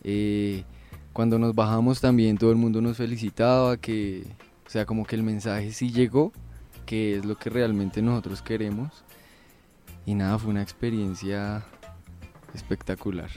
[0.02, 0.64] Eh,
[1.12, 4.24] cuando nos bajamos también todo el mundo nos felicitaba, que,
[4.70, 6.30] o sea, como que el mensaje sí llegó,
[6.86, 9.02] que es lo que realmente nosotros queremos.
[10.06, 11.64] Y nada, fue una experiencia
[12.54, 13.28] espectacular.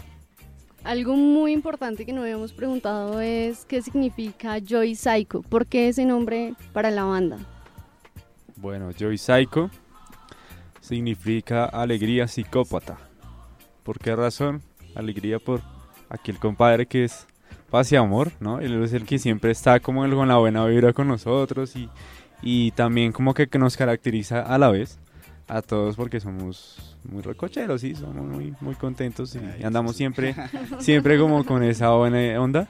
[0.83, 6.05] Algo muy importante que no habíamos preguntado es qué significa Joy Psycho, ¿por qué ese
[6.05, 7.39] nombre para la banda?
[8.55, 9.71] Bueno, Joy Psycho
[10.81, 12.99] significa alegría psicópata.
[13.81, 14.61] ¿Por qué razón?
[14.93, 15.61] Alegría por
[16.09, 17.25] aquel compadre que es
[17.73, 18.59] paz y amor, ¿no?
[18.59, 21.89] Él es el que siempre está como con la buena vibra con nosotros y,
[22.43, 24.99] y también como que, que nos caracteriza a la vez
[25.47, 30.35] a todos porque somos muy recocheros, sí, somos muy, muy contentos y, andamos siempre,
[30.81, 32.67] siempre como con esa buena onda.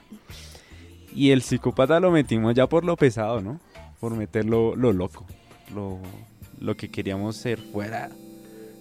[1.14, 3.60] Y el psicópata lo metimos ya por lo pesado, ¿no?
[4.00, 5.26] Por meterlo lo loco,
[5.74, 5.98] lo,
[6.62, 8.08] lo que queríamos ser fuera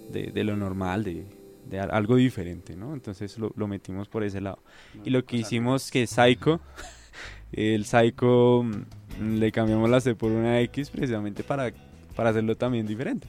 [0.09, 1.25] de, de lo normal, de,
[1.69, 2.93] de al- algo diferente, ¿no?
[2.93, 4.59] Entonces lo, lo metimos por ese lado.
[5.05, 6.59] y lo que hicimos que Psycho,
[7.51, 11.71] el Psycho mm, le cambiamos la C por una X precisamente para,
[12.15, 13.27] para hacerlo también diferente.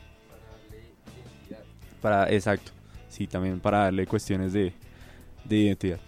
[2.01, 2.73] Para, exacto.
[3.09, 4.73] Sí, también para darle cuestiones de,
[5.45, 6.01] de identidad.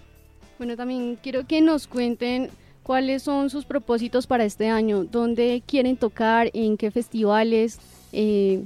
[0.59, 2.51] Bueno, también quiero que nos cuenten
[2.83, 7.79] cuáles son sus propósitos para este año, dónde quieren tocar, en qué festivales.
[8.12, 8.65] eh,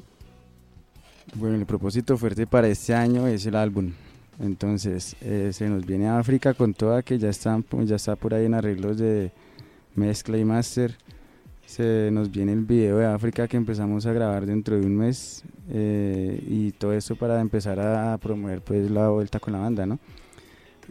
[1.35, 3.93] Bueno, el propósito fuerte para este año es el álbum.
[4.41, 8.35] Entonces, eh, se nos viene a África con toda que ya están ya está por
[8.35, 9.31] ahí en arreglos de
[9.95, 10.97] mezcla y master.
[11.67, 15.45] Se nos viene el video de África que empezamos a grabar dentro de un mes
[15.71, 19.99] eh, y todo esto para empezar a promover pues la vuelta con la banda, ¿no?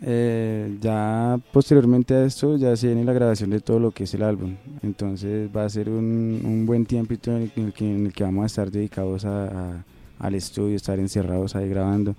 [0.02, 4.14] Eh, ya posteriormente a esto ya se viene la grabación de todo lo que es
[4.14, 4.56] el álbum.
[4.82, 7.74] Entonces va a ser un, buen tiempito en el,
[8.14, 9.84] que- vamos a estar dedicados a-
[10.20, 12.16] al estudio, estar encerrados ahí grabando.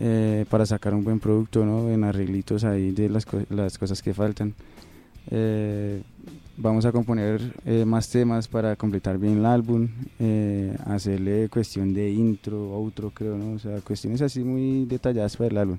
[0.00, 1.88] eh, para sacar un buen producto, ¿no?
[1.90, 4.54] En arreglitos ahí de las, co- las cosas que faltan.
[5.30, 6.02] Eh,
[6.56, 9.88] vamos a componer eh, más temas para completar bien el álbum,
[10.86, 13.54] hacerle cuestión de intro, outro, creo, ¿no?
[13.54, 15.78] O sea, cuestiones así muy detalladas para el álbum.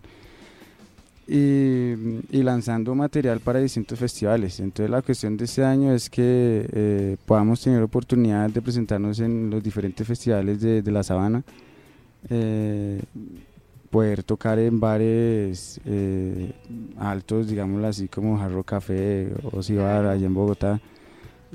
[1.27, 1.93] Y,
[2.29, 4.59] y lanzando material para distintos festivales.
[4.59, 9.49] Entonces la cuestión de este año es que eh, podamos tener oportunidad de presentarnos en
[9.49, 11.43] los diferentes festivales de, de la sabana.
[12.29, 13.01] Eh,
[13.89, 16.51] poder tocar en bares eh,
[16.97, 20.81] altos, digámoslo así, como Jarro Café o Cibar allá en Bogotá.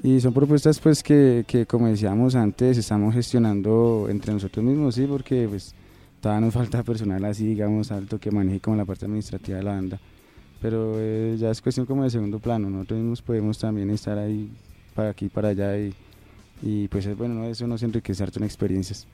[0.03, 5.07] Y son propuestas pues que, que, como decíamos antes, estamos gestionando entre nosotros mismos, sí,
[5.07, 5.75] porque pues
[6.21, 9.73] todavía nos falta personal así, digamos, alto que maneje como la parte administrativa de la
[9.73, 10.01] banda.
[10.61, 14.51] Pero eh, ya es cuestión como de segundo plano, nosotros mismos podemos también estar ahí
[14.95, 15.95] para aquí, para allá y,
[16.63, 17.47] y pues es bueno, ¿no?
[17.47, 19.07] eso nos enriquece harto en experiencias.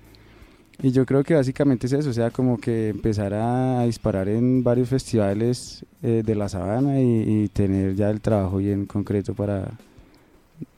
[0.82, 4.62] Y yo creo que básicamente es eso, o sea, como que empezar a disparar en
[4.62, 9.78] varios festivales eh, de la sabana y, y tener ya el trabajo bien concreto para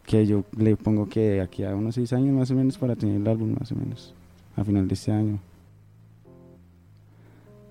[0.07, 3.17] que yo le pongo que aquí a unos seis años más o menos para tener
[3.17, 4.15] el álbum más o menos
[4.57, 5.39] a final de este año.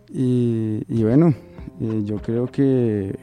[0.09, 1.33] Y, y bueno,
[1.81, 3.17] eh, yo creo que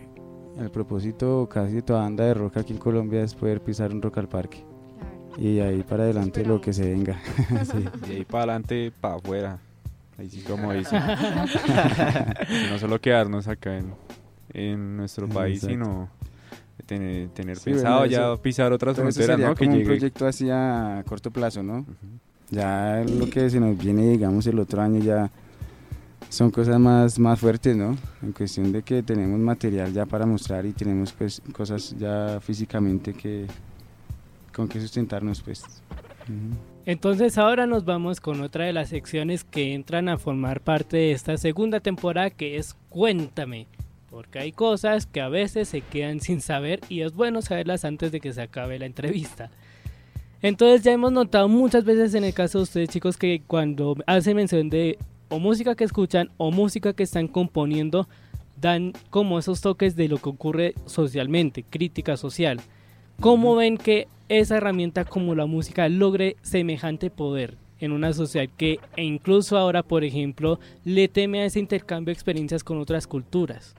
[0.58, 4.02] el propósito casi de toda banda de rock aquí en Colombia es poder pisar un
[4.02, 4.64] rock al parque.
[5.38, 7.18] Y ahí para adelante lo que se venga.
[7.64, 7.84] Sí.
[8.08, 9.58] Y ahí para adelante, para afuera.
[10.18, 11.02] Ahí sí, como dicen.
[12.70, 13.86] No solo quedarnos acá en,
[14.52, 15.84] en nuestro país, Exacto.
[15.84, 16.08] sino
[16.86, 19.54] tener, tener Sí, pensado bueno, ya eso- pisar otras fronteras, ¿no?
[19.54, 21.84] Que como un llegue- proyecto así a corto plazo, ¿no?
[22.50, 25.30] Ya lo que se nos viene, digamos, el otro año ya
[26.28, 27.96] son cosas más, más fuertes, ¿no?
[28.22, 33.12] En cuestión de que tenemos material ya para mostrar y tenemos pues cosas ya físicamente
[33.12, 33.46] que
[34.54, 35.62] con que sustentarnos, pues.
[36.86, 41.12] Entonces ahora nos vamos con otra de las secciones que entran a formar parte de
[41.12, 43.66] esta segunda temporada que es Cuéntame.
[44.10, 48.12] Porque hay cosas que a veces se quedan sin saber y es bueno saberlas antes
[48.12, 49.50] de que se acabe la entrevista.
[50.40, 54.36] Entonces ya hemos notado muchas veces en el caso de ustedes chicos que cuando hacen
[54.36, 54.98] mención de
[55.34, 58.08] o música que escuchan o música que están componiendo
[58.60, 62.60] dan como esos toques de lo que ocurre socialmente, crítica social.
[63.18, 68.78] ¿Cómo ven que esa herramienta como la música logre semejante poder en una sociedad que
[68.96, 73.74] e incluso ahora, por ejemplo, le teme a ese intercambio de experiencias con otras culturas?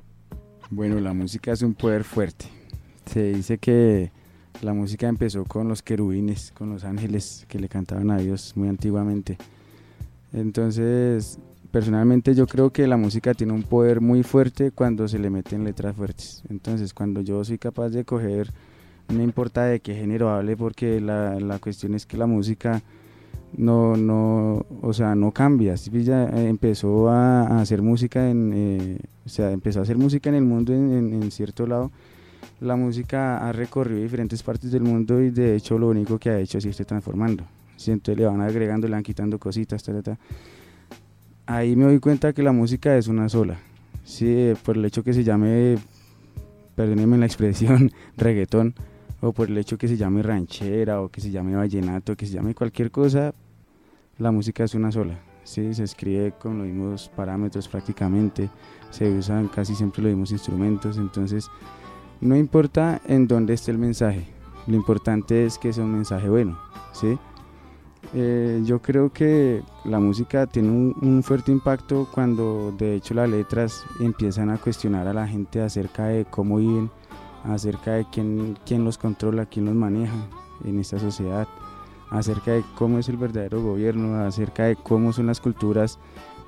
[0.69, 2.47] Bueno, la música es un poder fuerte.
[3.05, 4.11] Se dice que
[4.61, 8.67] La música empezó con los querubines, con los ángeles que le cantaban a Dios muy
[8.67, 9.37] antiguamente.
[10.33, 11.39] Entonces,
[11.71, 15.63] personalmente yo creo que la música tiene un poder muy fuerte cuando se le meten
[15.63, 16.43] letras fuertes.
[16.49, 18.51] Entonces, cuando yo soy capaz de coger,
[19.09, 22.81] no importa de qué género hable, porque la, la cuestión es que la música
[23.57, 25.77] no, no, o sea, no cambia.
[25.77, 30.29] Stevie ya eh, empezó a, hacer música en, eh, o sea, empezó a hacer música
[30.29, 31.91] en el mundo en- en cierto lado.
[32.61, 36.39] La música ha recorrido diferentes partes del mundo y de hecho lo único que ha
[36.39, 37.43] hecho es irse transformando.
[38.15, 40.19] Le van agregando, le van quitando cositas, ta, ta, ta.
[41.45, 43.57] Ahí me doy cuenta que la música es una sola.
[44.03, 45.77] Sí, por el hecho que se llame,
[46.75, 48.73] perdónenme la expresión, reggaetón,
[49.21, 52.33] o por el hecho que se llame ranchera, o que se llame vallenato, que se
[52.33, 53.33] llame cualquier cosa,
[54.17, 55.19] la música es una sola.
[55.43, 58.49] Sí, se escribe con los mismos parámetros prácticamente,
[58.89, 61.49] se usan casi siempre los mismos instrumentos, entonces
[62.21, 64.25] no importa en dónde esté el mensaje,
[64.67, 66.57] lo importante es que sea un mensaje bueno,
[66.93, 67.19] ¿sí?
[68.13, 73.83] Eh, yo creo que la música tiene un, fuerte impacto cuando de hecho las letras
[73.99, 76.89] empiezan a cuestionar a la gente acerca de cómo viven,
[77.43, 80.15] acerca de quién, quién los controla, quién los maneja
[80.63, 81.47] en esta sociedad,
[82.09, 85.99] acerca de cómo es el verdadero gobierno, acerca de cómo son las culturas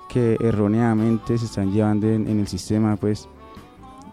[0.10, 3.28] que erróneamente se están llevando en, en el sistema, pues.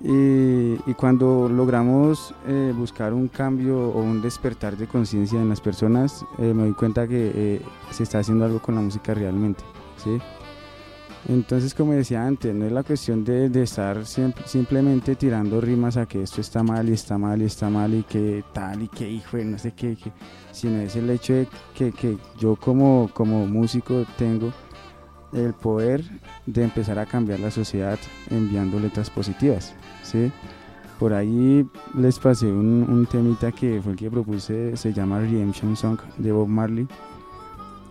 [0.06, 6.26] Y, cuando logramos eh, buscar un cambio o un despertar de conciencia en las personas,
[6.38, 9.64] eh, me doy cuenta que eh, se está haciendo algo con la música realmente,
[9.96, 10.18] ¿sí?
[11.26, 16.04] Entonces, como decía antes, no es la cuestión de, de estar simplemente tirando rimas a
[16.04, 19.08] que esto está mal y está mal y está mal y que tal y que
[19.10, 20.12] hijo no sé qué, que-
[20.52, 24.52] sino es el hecho de que, que yo como, como músico tengo
[25.34, 26.04] el poder
[26.46, 27.98] de empezar a cambiar la sociedad
[28.30, 30.30] enviando letras positivas, ¿sí?
[30.98, 35.98] Por ahí les pasé un, temita que fue el que propuse, se llama Redemption Song
[36.18, 36.86] de Bob Marley.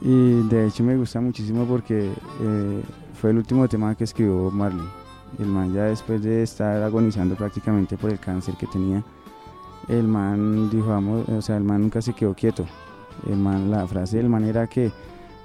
[0.02, 2.10] Y de hecho me gusta muchísimo porque
[2.42, 2.82] eh,
[3.20, 4.86] fue el último tema que escribió Bob Marley.
[5.40, 9.04] El man ya después de estar agonizando prácticamente por el cáncer que tenía,
[9.90, 12.66] el man dijo, vamos, o sea, el man nunca se quedó quieto.
[13.30, 14.92] El man, la frase del man era que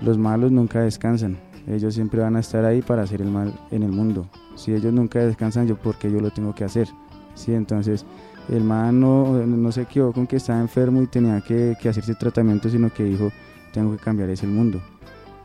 [0.01, 1.39] los malos nunca descansan.
[1.69, 4.27] Ellos siempre van a estar ahí para hacer el mal en el mundo.
[4.57, 6.89] Si ellos nunca descansan, yo porque yo lo tengo que hacer.
[7.35, 8.07] Sí, entonces
[8.49, 12.71] el man no, no se quedó con que estaba enfermo y tenía que, hacerse tratamiento,
[12.71, 13.31] sino que dijo,
[13.73, 14.81] tengo que cambiar ese mundo.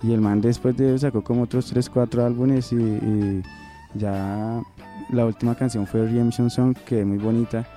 [0.02, 3.44] Y el man después de eso sacó como otros 3, 4 álbumes y, y
[3.94, 4.62] ya
[5.10, 7.68] la última canción fue Redemption Song, que es muy bonita.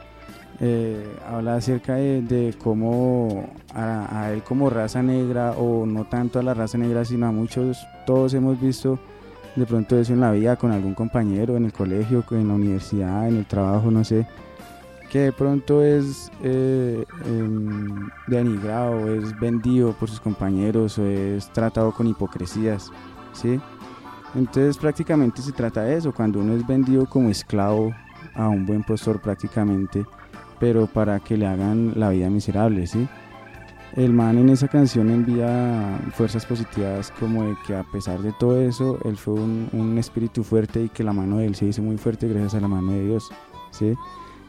[0.58, 6.54] Eh, habla acerca de, cómo a, él como raza negra o no tanto a la
[6.54, 8.98] raza negra sino a muchos todos hemos visto
[9.54, 13.28] de pronto eso en la vida con algún compañero en el colegio en la universidad
[13.28, 14.26] en el trabajo no sé
[15.10, 21.92] que de pronto es eh, em, denigrado es vendido por sus compañeros o es tratado
[21.92, 22.90] con hipocresías
[23.34, 23.60] sí
[24.34, 27.92] entonces prácticamente se trata de eso cuando uno es vendido como esclavo
[28.34, 30.06] a un buen postor prácticamente
[30.58, 33.08] pero para que le hagan la vida miserable, ¿sí?
[33.94, 38.60] El man en esa canción envía fuerzas positivas como de que a pesar de todo
[38.60, 41.96] eso, él fue un, espíritu fuerte y que la mano de él se hizo muy
[41.96, 43.30] fuerte gracias a la mano de Dios,
[43.70, 43.94] ¿sí?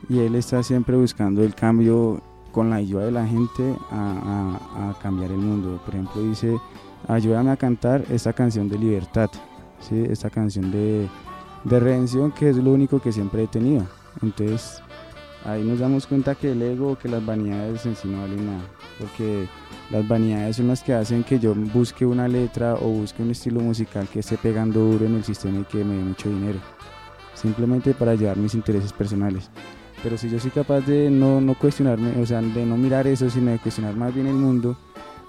[0.10, 4.58] Y él está siempre buscando el cambio con la ayuda de la gente a-
[4.90, 5.80] a cambiar el mundo.
[5.86, 6.58] Por ejemplo, dice,
[7.08, 9.30] ayúdame a cantar esta canción de libertad,
[9.80, 10.04] ¿sí?
[10.10, 11.08] Esta canción de,
[11.64, 13.86] de redención que es lo único que siempre he tenido.
[14.22, 14.82] Entonces,
[15.46, 18.64] ahí nos damos cuenta que el ego, que las vanidades en sí no valen nada,
[19.00, 19.48] porque
[19.90, 23.62] las vanidades son las que hacen que yo busque una letra o busque un estilo
[23.62, 26.60] musical que esté pegando duro en el sistema y que me dé mucho dinero,
[27.34, 29.50] simplemente para llevar mis intereses personales.
[30.04, 33.30] Pero si yo soy capaz de no, no cuestionarme, o sea, de no mirar eso,
[33.30, 34.78] sino de cuestionar más bien el mundo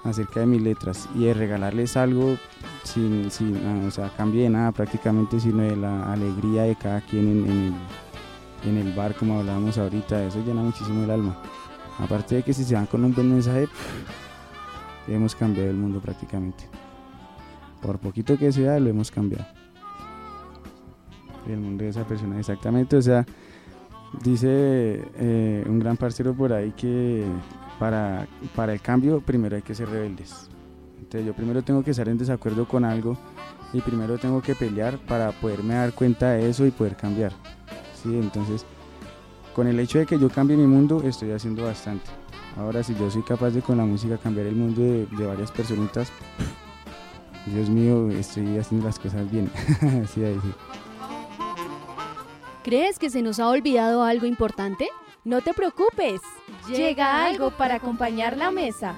[0.04, 2.36] acerca de mis letras y de regalarles algo
[2.84, 7.00] sin, sin ah, o sea, cambio de nada prácticamente, sino de la alegría de cada
[7.00, 7.74] quien en, en
[8.64, 11.36] en el bar, como hablábamos ahorita, eso llena muchísimo el alma.
[11.98, 13.68] Aparte de que si se van con un buen mensaje,
[15.08, 16.64] hemos cambiado el mundo prácticamente.
[17.82, 19.46] Por poquito que sea, lo hemos cambiado.
[21.46, 22.96] El mundo de esa persona, exactamente.
[22.96, 23.24] O sea,
[24.22, 24.48] dice
[25.16, 27.24] eh, un gran parcero por ahí que
[27.78, 30.50] para, para el cambio primero hay que ser rebeldes.
[30.98, 33.16] Entonces yo primero tengo que estar en desacuerdo con algo
[33.72, 37.32] y primero tengo que pelear para poderme dar cuenta de eso y poder cambiar.
[38.02, 38.64] Sí, entonces
[39.54, 42.08] con el hecho de que yo cambie mi mundo estoy haciendo bastante.
[42.56, 45.50] Ahora si yo soy capaz de con la música cambiar el mundo de, de varias
[45.50, 46.12] personitas,
[47.46, 49.50] Dios mío, estoy haciendo las cosas bien.
[50.14, 50.52] sí, ahí sí.
[52.62, 54.88] ¿Crees que se nos ha olvidado algo importante?
[55.24, 56.20] No te preocupes.
[56.68, 58.94] Llega algo para acompañar la mesa.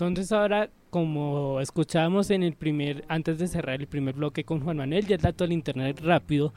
[0.00, 4.76] Entonces ahora, como escuchábamos en el primer, antes de cerrar el primer bloque con Juan
[4.76, 6.54] Manuel, ya el dato del internet rápido,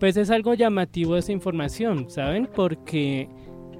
[0.00, 2.48] pues es algo llamativo esa información, ¿saben?
[2.52, 3.28] Porque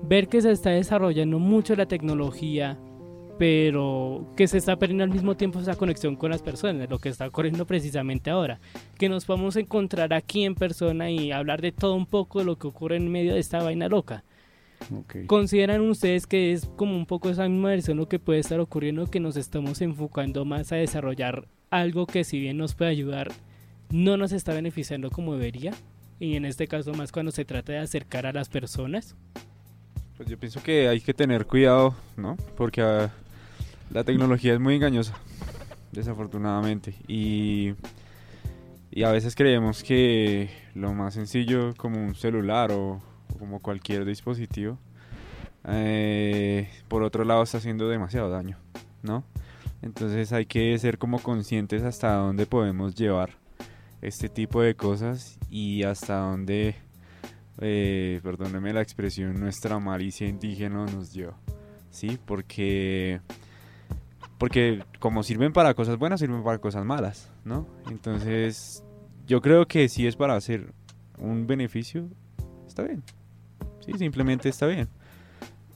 [0.05, 2.79] ver que se está desarrollando mucho la tecnología,
[3.37, 7.09] pero que se está perdiendo al mismo tiempo esa conexión con las personas, lo que
[7.09, 8.61] está ocurriendo precisamente ahora,
[8.97, 12.59] que nos podemos encontrar aquí en persona y hablar de todo un poco de lo
[12.61, 14.23] que ocurre en medio de esta vaina loca.
[15.27, 19.07] ¿Consideran ustedes que es como un poco esa misma versión lo que puede estar ocurriendo,
[19.07, 23.33] que nos estamos enfocando más a desarrollar algo que si bien nos puede ayudar,
[23.91, 25.73] no nos está beneficiando como debería?
[26.21, 29.17] Y en este caso más cuando se trata de acercar a las personas.
[30.17, 32.37] Pues yo pienso que hay que tener cuidado, ¿no?
[32.57, 33.11] Porque ah,
[33.91, 35.15] la tecnología es muy engañosa,
[35.91, 36.95] desafortunadamente.
[37.09, 37.75] Y,
[38.93, 43.03] y a veces creemos que lo más sencillo como un celular o, o
[43.45, 44.79] como cualquier dispositivo,
[45.65, 48.57] eh, por otro lado está haciendo demasiado daño,
[49.03, 49.23] ¿no?
[49.83, 53.33] Entonces hay que ser como conscientes hasta dónde podemos llevar
[54.01, 56.75] este tipo de cosas y hasta dónde
[57.59, 61.35] eh, perdóneme la expresión, nuestra malicia indígena nos dio.
[61.91, 62.19] ¿Sí?
[62.25, 63.21] Porque,
[64.39, 67.69] porque como sirven para cosas buenas, sirven para cosas malas, ¿no?
[67.91, 68.83] Entonces,
[69.27, 70.73] yo creo que si es para hacer
[71.19, 72.09] un beneficio,
[72.67, 73.05] está bien.
[73.85, 74.89] Sí, simplemente está bien.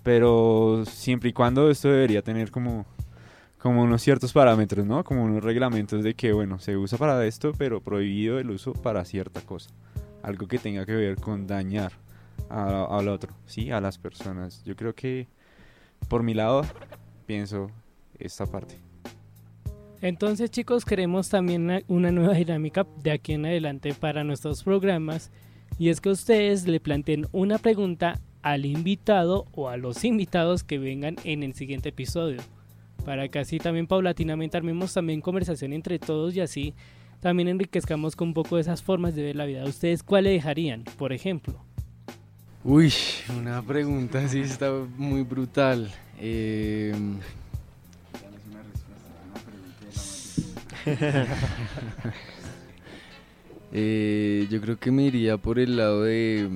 [0.02, 2.86] Pero siempre y cuando esto debería tener como,
[3.58, 5.04] como unos ciertos parámetros, ¿no?
[5.04, 9.04] Como unos reglamentos de que, bueno, se usa para esto, pero prohibido el uso para
[9.04, 9.70] cierta cosa.
[10.22, 11.92] Algo que tenga que ver con dañar
[12.48, 13.70] al otro, ¿sí?
[13.70, 14.64] A las personas.
[14.64, 15.28] Yo creo que,
[16.08, 16.62] por mi lado,
[17.26, 17.70] pienso
[18.18, 18.76] esta parte.
[20.00, 25.30] Entonces chicos, queremos también una nueva dinámica de aquí en adelante para nuestros programas
[25.78, 30.78] y es que ustedes le planteen una pregunta al invitado o a los invitados que
[30.78, 32.40] vengan en el siguiente episodio
[33.04, 36.74] para que así también paulatinamente armemos también conversación entre todos y así
[37.20, 39.64] también enriquezcamos con un poco de esas formas de ver la vida.
[39.64, 41.58] ¿Ustedes cuál le dejarían, por ejemplo?
[42.64, 42.92] Uy,
[43.36, 45.90] una pregunta así está muy brutal.
[46.20, 46.94] Eh,
[53.72, 56.48] Eh, yo creo que me iría por el lado de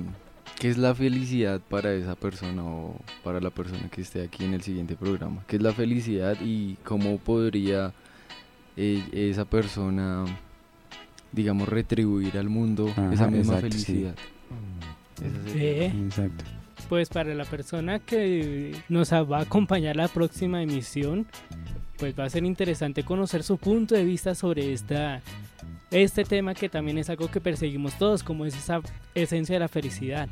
[0.59, 4.53] qué es la felicidad para esa persona o para la persona que esté aquí en
[4.53, 5.43] el siguiente programa.
[5.47, 7.93] ¿Qué es la felicidad y cómo podría
[8.77, 10.25] eh, esa persona,
[11.31, 13.83] digamos, retribuir al mundo Ajá, esa misma exacto, sí.
[13.85, 14.15] felicidad?
[15.23, 16.43] Esa sería- Eh, Exacto.
[16.89, 21.25] Pues para la persona que nos va a acompañar la próxima emisión,
[21.97, 25.21] pues va a ser interesante conocer su punto de vista sobre esta,
[25.93, 28.81] este tema que también es algo que perseguimos todos, como es esa
[29.13, 30.27] esencia de la felicidad.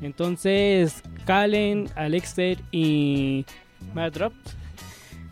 [0.00, 3.44] Entonces, Calen, Alexter y
[3.94, 4.32] Madrop,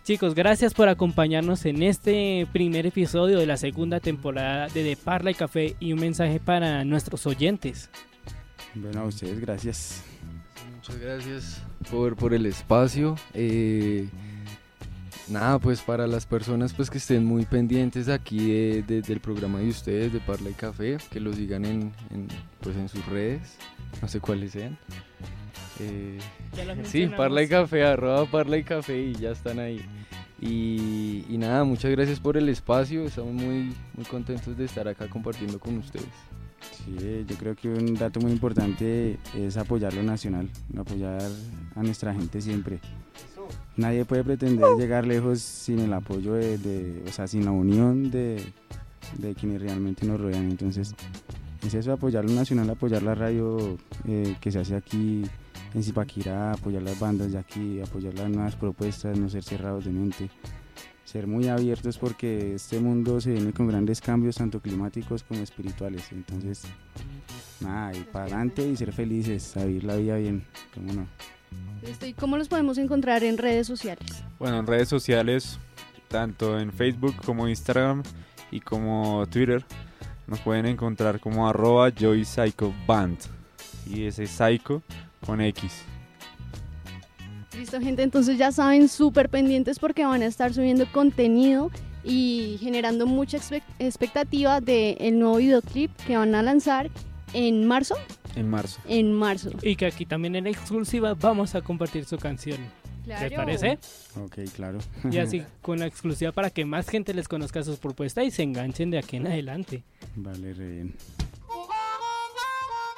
[0.04, 5.30] chicos, gracias por acompañarnos en este primer episodio de la segunda temporada de De Parla
[5.30, 7.90] y Café y un mensaje para nuestros oyentes.
[8.74, 10.04] Bueno, a ustedes, gracias.
[10.76, 13.16] Muchas gracias por, por el espacio.
[13.34, 14.08] Eh,
[15.30, 19.58] nada, pues para las personas pues que estén muy pendientes aquí de- de- del programa
[19.60, 22.28] de ustedes, de Parla y Café, que lo sigan en, en,
[22.60, 23.56] pues en sus redes,
[24.02, 24.76] no sé cuáles sean.
[25.78, 26.18] Eh,
[26.84, 27.06] sí.
[27.16, 29.80] Parla y Café, arroba Parla y Café y ya están ahí.
[30.42, 35.06] Y, y nada, muchas gracias por el espacio, estamos muy, muy contentos de estar acá
[35.08, 36.06] compartiendo con ustedes.
[36.84, 41.20] Sí, yo creo que un dato muy importante es apoyar lo nacional, apoyar
[41.74, 42.80] a nuestra gente siempre.
[43.76, 48.10] Nadie puede pretender llegar lejos sin el apoyo de, de- o sea, sin la unión
[48.10, 48.42] de,
[49.18, 50.50] de quienes realmente nos rodean.
[50.50, 50.94] Entonces,
[51.66, 55.22] es eso, apoyar lo nacional, apoyar la radio eh, que se hace aquí
[55.74, 59.92] en Zipaquirá, apoyar las bandas de aquí, apoyar las nuevas propuestas, no ser cerrados de
[59.92, 60.30] mente
[61.04, 66.12] ser muy abiertos porque este mundo se viene con grandes cambios tanto climáticos como espirituales.
[66.12, 66.62] Entonces,
[67.60, 71.06] nada, y para adelante y ser felices, a vivir la vida bien, ¿cómo no?
[71.84, 74.22] Listo, ¿Y cómo los podemos encontrar en redes sociales?
[74.38, 75.58] Bueno, en redes sociales,
[76.08, 78.02] tanto en Facebook como Instagram
[78.50, 79.64] y como Twitter,
[80.26, 81.90] nos pueden encontrar como arroba.
[83.86, 84.82] Y ese psycho
[85.24, 85.82] con X.
[87.56, 91.70] Listo, gente, entonces ya saben, súper pendientes porque van a estar subiendo contenido
[92.04, 96.88] y generando mucha expe- expectativa del nuevo videoclip que van a lanzar
[97.32, 97.96] en marzo.
[98.36, 98.80] En marzo.
[98.86, 99.50] En marzo.
[99.62, 102.58] Y que aquí también en exclusiva vamos a compartir su canción.
[103.06, 103.36] ¿Les Claro.
[103.36, 103.78] parece?
[104.22, 104.78] Ok, claro.
[105.10, 108.42] Y así con la exclusiva para que más gente les conozca sus propuestas y se
[108.42, 109.82] enganchen de aquí en adelante.
[110.16, 110.94] Vale, re bien.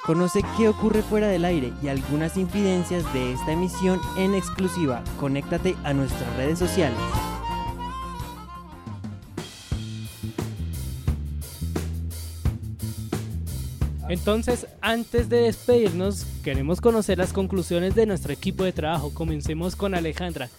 [0.05, 5.01] Conoce qué ocurre fuera del aire y algunas infidencias de esta emisión en exclusiva.
[5.17, 6.97] Conéctate a nuestras redes sociales.
[14.09, 19.13] Entonces, antes de despedirnos, queremos conocer las conclusiones de nuestro equipo de trabajo.
[19.13, 20.49] Comencemos con Alejandra.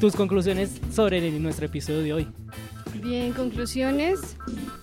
[0.00, 2.28] Tus conclusiones sobre el- nuestro episodio de hoy.
[3.02, 4.36] Bien, conclusiones.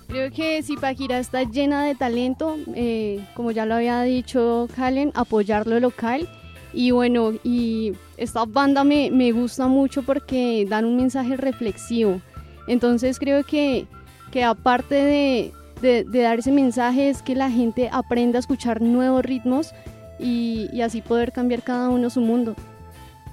[0.08, 5.66] Creo que Zipaquirá está llena de talento, eh, como ya lo había dicho Kalen, apoyar
[5.66, 6.30] lo local.
[6.74, 12.20] Y bueno, y esta banda me, me gusta mucho porque dan un mensaje reflexivo.
[12.68, 13.86] Entonces creo que,
[14.32, 15.52] que aparte de,
[15.84, 19.74] de- de dar ese mensaje es que la gente aprenda a escuchar nuevos ritmos
[20.20, 22.56] y, y así poder cambiar cada uno su mundo.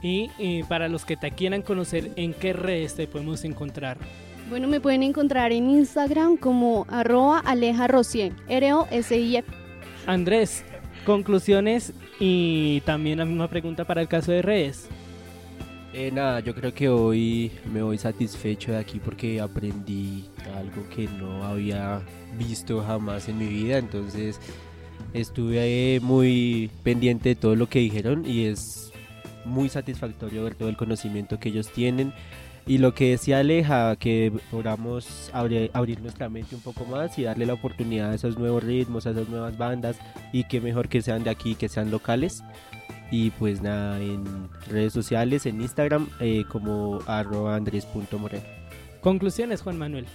[0.03, 3.99] Y, eh, para los que te quieran conocer, ¿en qué redes te podemos encontrar?
[4.49, 9.45] Bueno, me pueden encontrar en Instagram como arroba aleja R-O-S-I-E.
[10.07, 10.65] Andrés,
[11.07, 14.89] conclusiones y también la misma pregunta para el caso de redes.
[15.93, 20.25] Eh, nada, yo creo que hoy me voy satisfecho de aquí porque aprendí
[20.57, 22.01] algo que no había
[22.39, 23.79] visto jamás en mi vida.
[23.79, 24.39] Entonces,
[25.13, 28.93] Estuve muy pendiente de todo lo que dijeron y es
[29.45, 32.13] muy satisfactorio ver todo el conocimiento que ellos tienen.
[32.65, 37.25] Y lo que decía Aleja, que podamos abrir, abrir nuestra mente un poco más y
[37.25, 39.97] darle la oportunidad a esos nuevos ritmos, a esas nuevas bandas
[40.33, 42.45] y que mejor que sean de aquí, que sean locales.
[43.11, 47.61] Y pues nada, en redes sociales, en Instagram, eh, como arroba.
[49.01, 50.07] Conclusiones, Juan Manuel.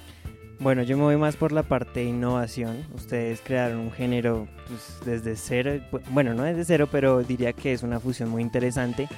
[0.60, 2.86] Bueno, yo me voy más por la parte de innovación.
[2.94, 5.82] Ustedes crearon un género pues, desde cero.
[6.12, 9.10] Bueno, no desde cero, pero diría que es una fusión muy interesante.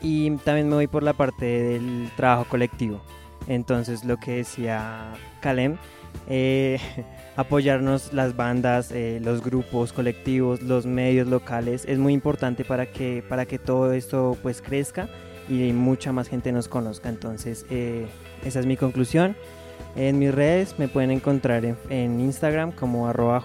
[0.00, 3.02] Y también me voy por la parte del trabajo colectivo.
[3.48, 5.78] Entonces, lo que decía Kalem,
[6.28, 6.78] eh,
[7.36, 13.22] apoyarnos las bandas, eh, los grupos colectivos, los medios locales, es muy importante para que,
[13.28, 15.08] para que todo esto pues crezca
[15.48, 17.08] y mucha más gente nos conozca.
[17.08, 18.06] Entonces, eh,
[18.44, 19.36] esa es mi conclusión.
[19.96, 23.42] En mis redes me pueden encontrar en, Instagram como arroba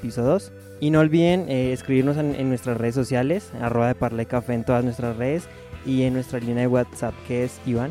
[0.00, 0.52] piso 2.
[0.80, 5.16] Y no olviden escribirnos en, nuestras redes sociales, arroba de Parla Café en todas nuestras
[5.16, 5.48] redes
[5.84, 7.90] y en nuestra línea de WhatsApp que es Iván.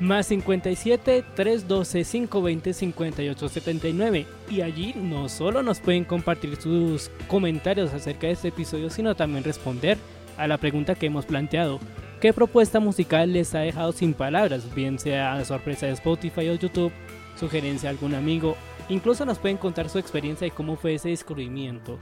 [0.00, 7.94] Más 57 312 520 58 79 y allí no solo nos pueden compartir sus comentarios
[7.94, 9.96] acerca de este episodio sino también responder
[10.36, 11.78] a la pregunta que hemos planteado
[12.24, 14.74] ¿Qué propuesta musical les ha dejado sin palabras?
[14.74, 16.90] Bien sea sorpresa de Spotify o YouTube,
[17.38, 18.56] sugerencia de algún amigo,
[18.88, 21.98] incluso nos pueden contar su experiencia y cómo fue ese descubrimiento.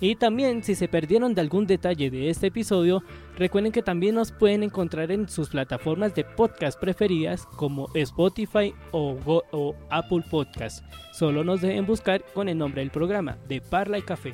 [0.00, 3.02] Y también, si se perdieron de algún detalle de este episodio,
[3.36, 9.74] recuerden que también nos pueden encontrar en sus plataformas de podcast preferidas como Spotify o,
[9.90, 10.82] Apple Podcast.
[11.12, 14.32] Solo nos deben buscar con el nombre del programa, de Parla y Café.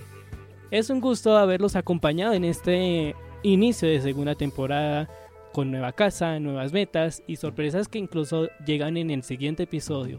[0.71, 5.09] Es un gusto haberlos acompañado en este inicio de segunda temporada
[5.53, 10.19] con nueva casa, nuevas metas y sorpresas que incluso llegan en el siguiente episodio.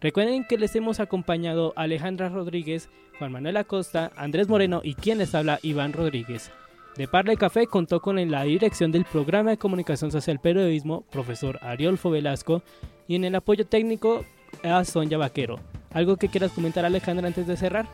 [0.00, 2.88] Recuerden que les hemos acompañado Alejandra Rodríguez,
[3.18, 6.50] Juan Manuel Acosta, Andrés Moreno y quien les habla Iván Rodríguez.
[6.96, 11.58] De Parla y Café contó con la dirección del programa de comunicación social periodismo, profesor
[11.62, 12.62] Ariolfo Velasco,
[13.06, 14.24] y en el apoyo técnico
[14.64, 15.60] a Sonja Vaquero.
[15.92, 17.86] ¿Algo que quieras comentar Alejandra antes de cerrar?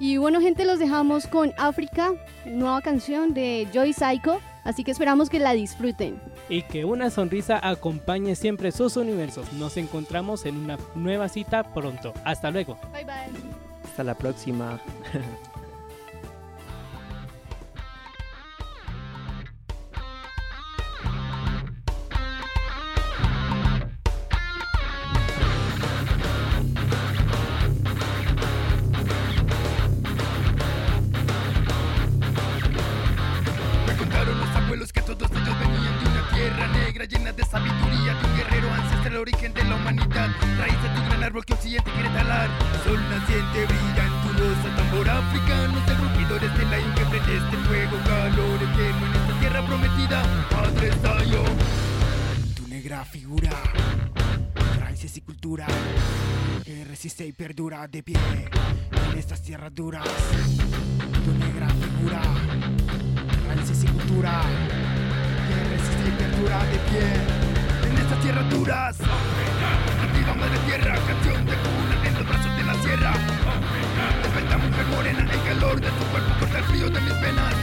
[0.00, 2.12] Y bueno gente, los dejamos con África,
[2.46, 4.40] nueva canción de Joy Psycho.
[4.64, 6.20] Así que esperamos que la disfruten.
[6.48, 9.52] Y que una sonrisa acompañe siempre sus universos.
[9.54, 12.12] Nos encontramos en una nueva cita pronto.
[12.24, 12.78] Hasta luego.
[12.92, 13.67] Bye bye.
[13.98, 14.80] Hasta la próxima.
[37.08, 40.28] llena de sabiduría Tu guerrero ancestral, origen de la humanidad
[40.58, 42.17] Raíz de tu gran árbol que quiere talar
[42.88, 47.96] Sol naciente brilla en tu rosa Tambor africano, servidores de la que prende este fuego
[48.06, 51.58] Calor eterno en esta tierra prometida Padre Zion
[52.56, 53.50] Tu negra figura
[54.80, 55.66] Raíces y cultura
[56.64, 58.16] Que resiste y perdura de pie
[59.12, 60.08] En estas tierras duras.
[61.26, 62.22] Tu negra figura
[63.48, 64.40] Raíces y cultura
[65.70, 68.96] resiste y perdura de pie en estas tierras duras.
[70.36, 72.57] Madre tierra, canción de cuna en los brazos
[72.88, 73.12] sierra.
[74.22, 77.54] Desperta mujer morena, el calor de tu cuerpo corta el frío de mis venas.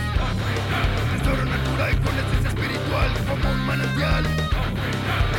[1.18, 4.26] Tesoro natural con esencia espiritual como un manantial.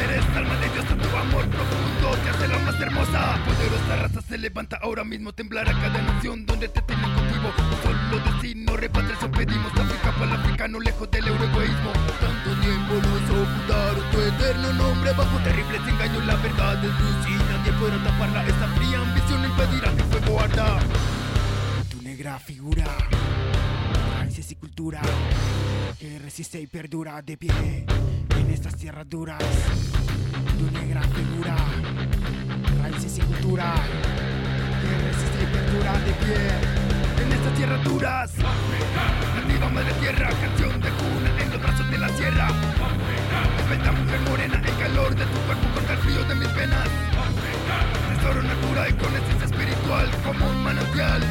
[0.05, 3.39] Eres alma de Dios, tu amor profundo te hace la más hermosa.
[3.45, 7.53] Poderosa raza se levanta ahora mismo, temblar a cada nación donde te tienen contigo.
[7.83, 9.73] Solo destino, repatriación pedimos.
[9.77, 11.93] África para el africano, lejos del euroegoísmo.
[12.21, 16.25] Tanto tiempo nos ocultaron tu eterno nombre bajo terribles engaños.
[16.27, 18.47] La verdad es y nadie taparla.
[18.47, 20.79] Esta fría ambición impedirá que fuego arda.
[21.91, 22.85] Tu negra figura,
[24.19, 25.01] raíces y cultura
[25.99, 27.87] que resiste y perdura de pie
[28.39, 29.43] en estas tierras duras.
[30.59, 31.57] Tu negra figura,
[32.83, 33.75] raíces y cultura,
[34.83, 38.33] que resiste y perdura de pie en estas tierras duras.
[39.35, 42.49] Nativa madre tierra, canción de cuna en los brazos de la sierra.
[43.93, 44.21] Mujer
[50.25, 51.23] como un manantial.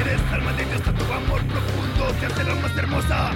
[0.00, 3.30] Eres alma de Dios, tu amor profundo te hace la más hermosa.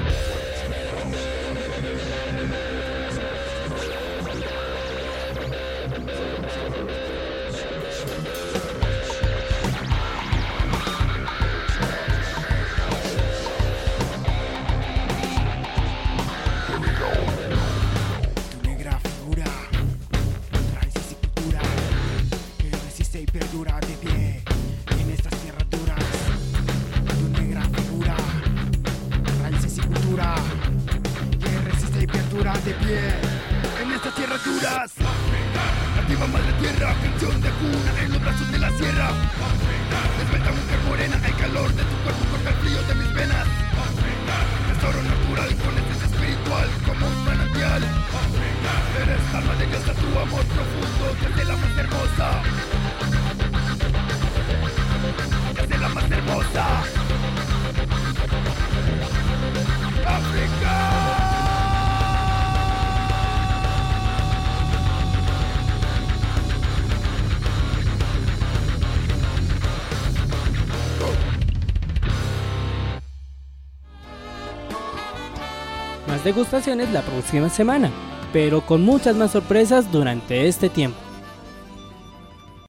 [76.33, 77.91] Degustaciones la próxima semana,
[78.33, 81.10] pero con muchas más sorpresas durante este tiempo.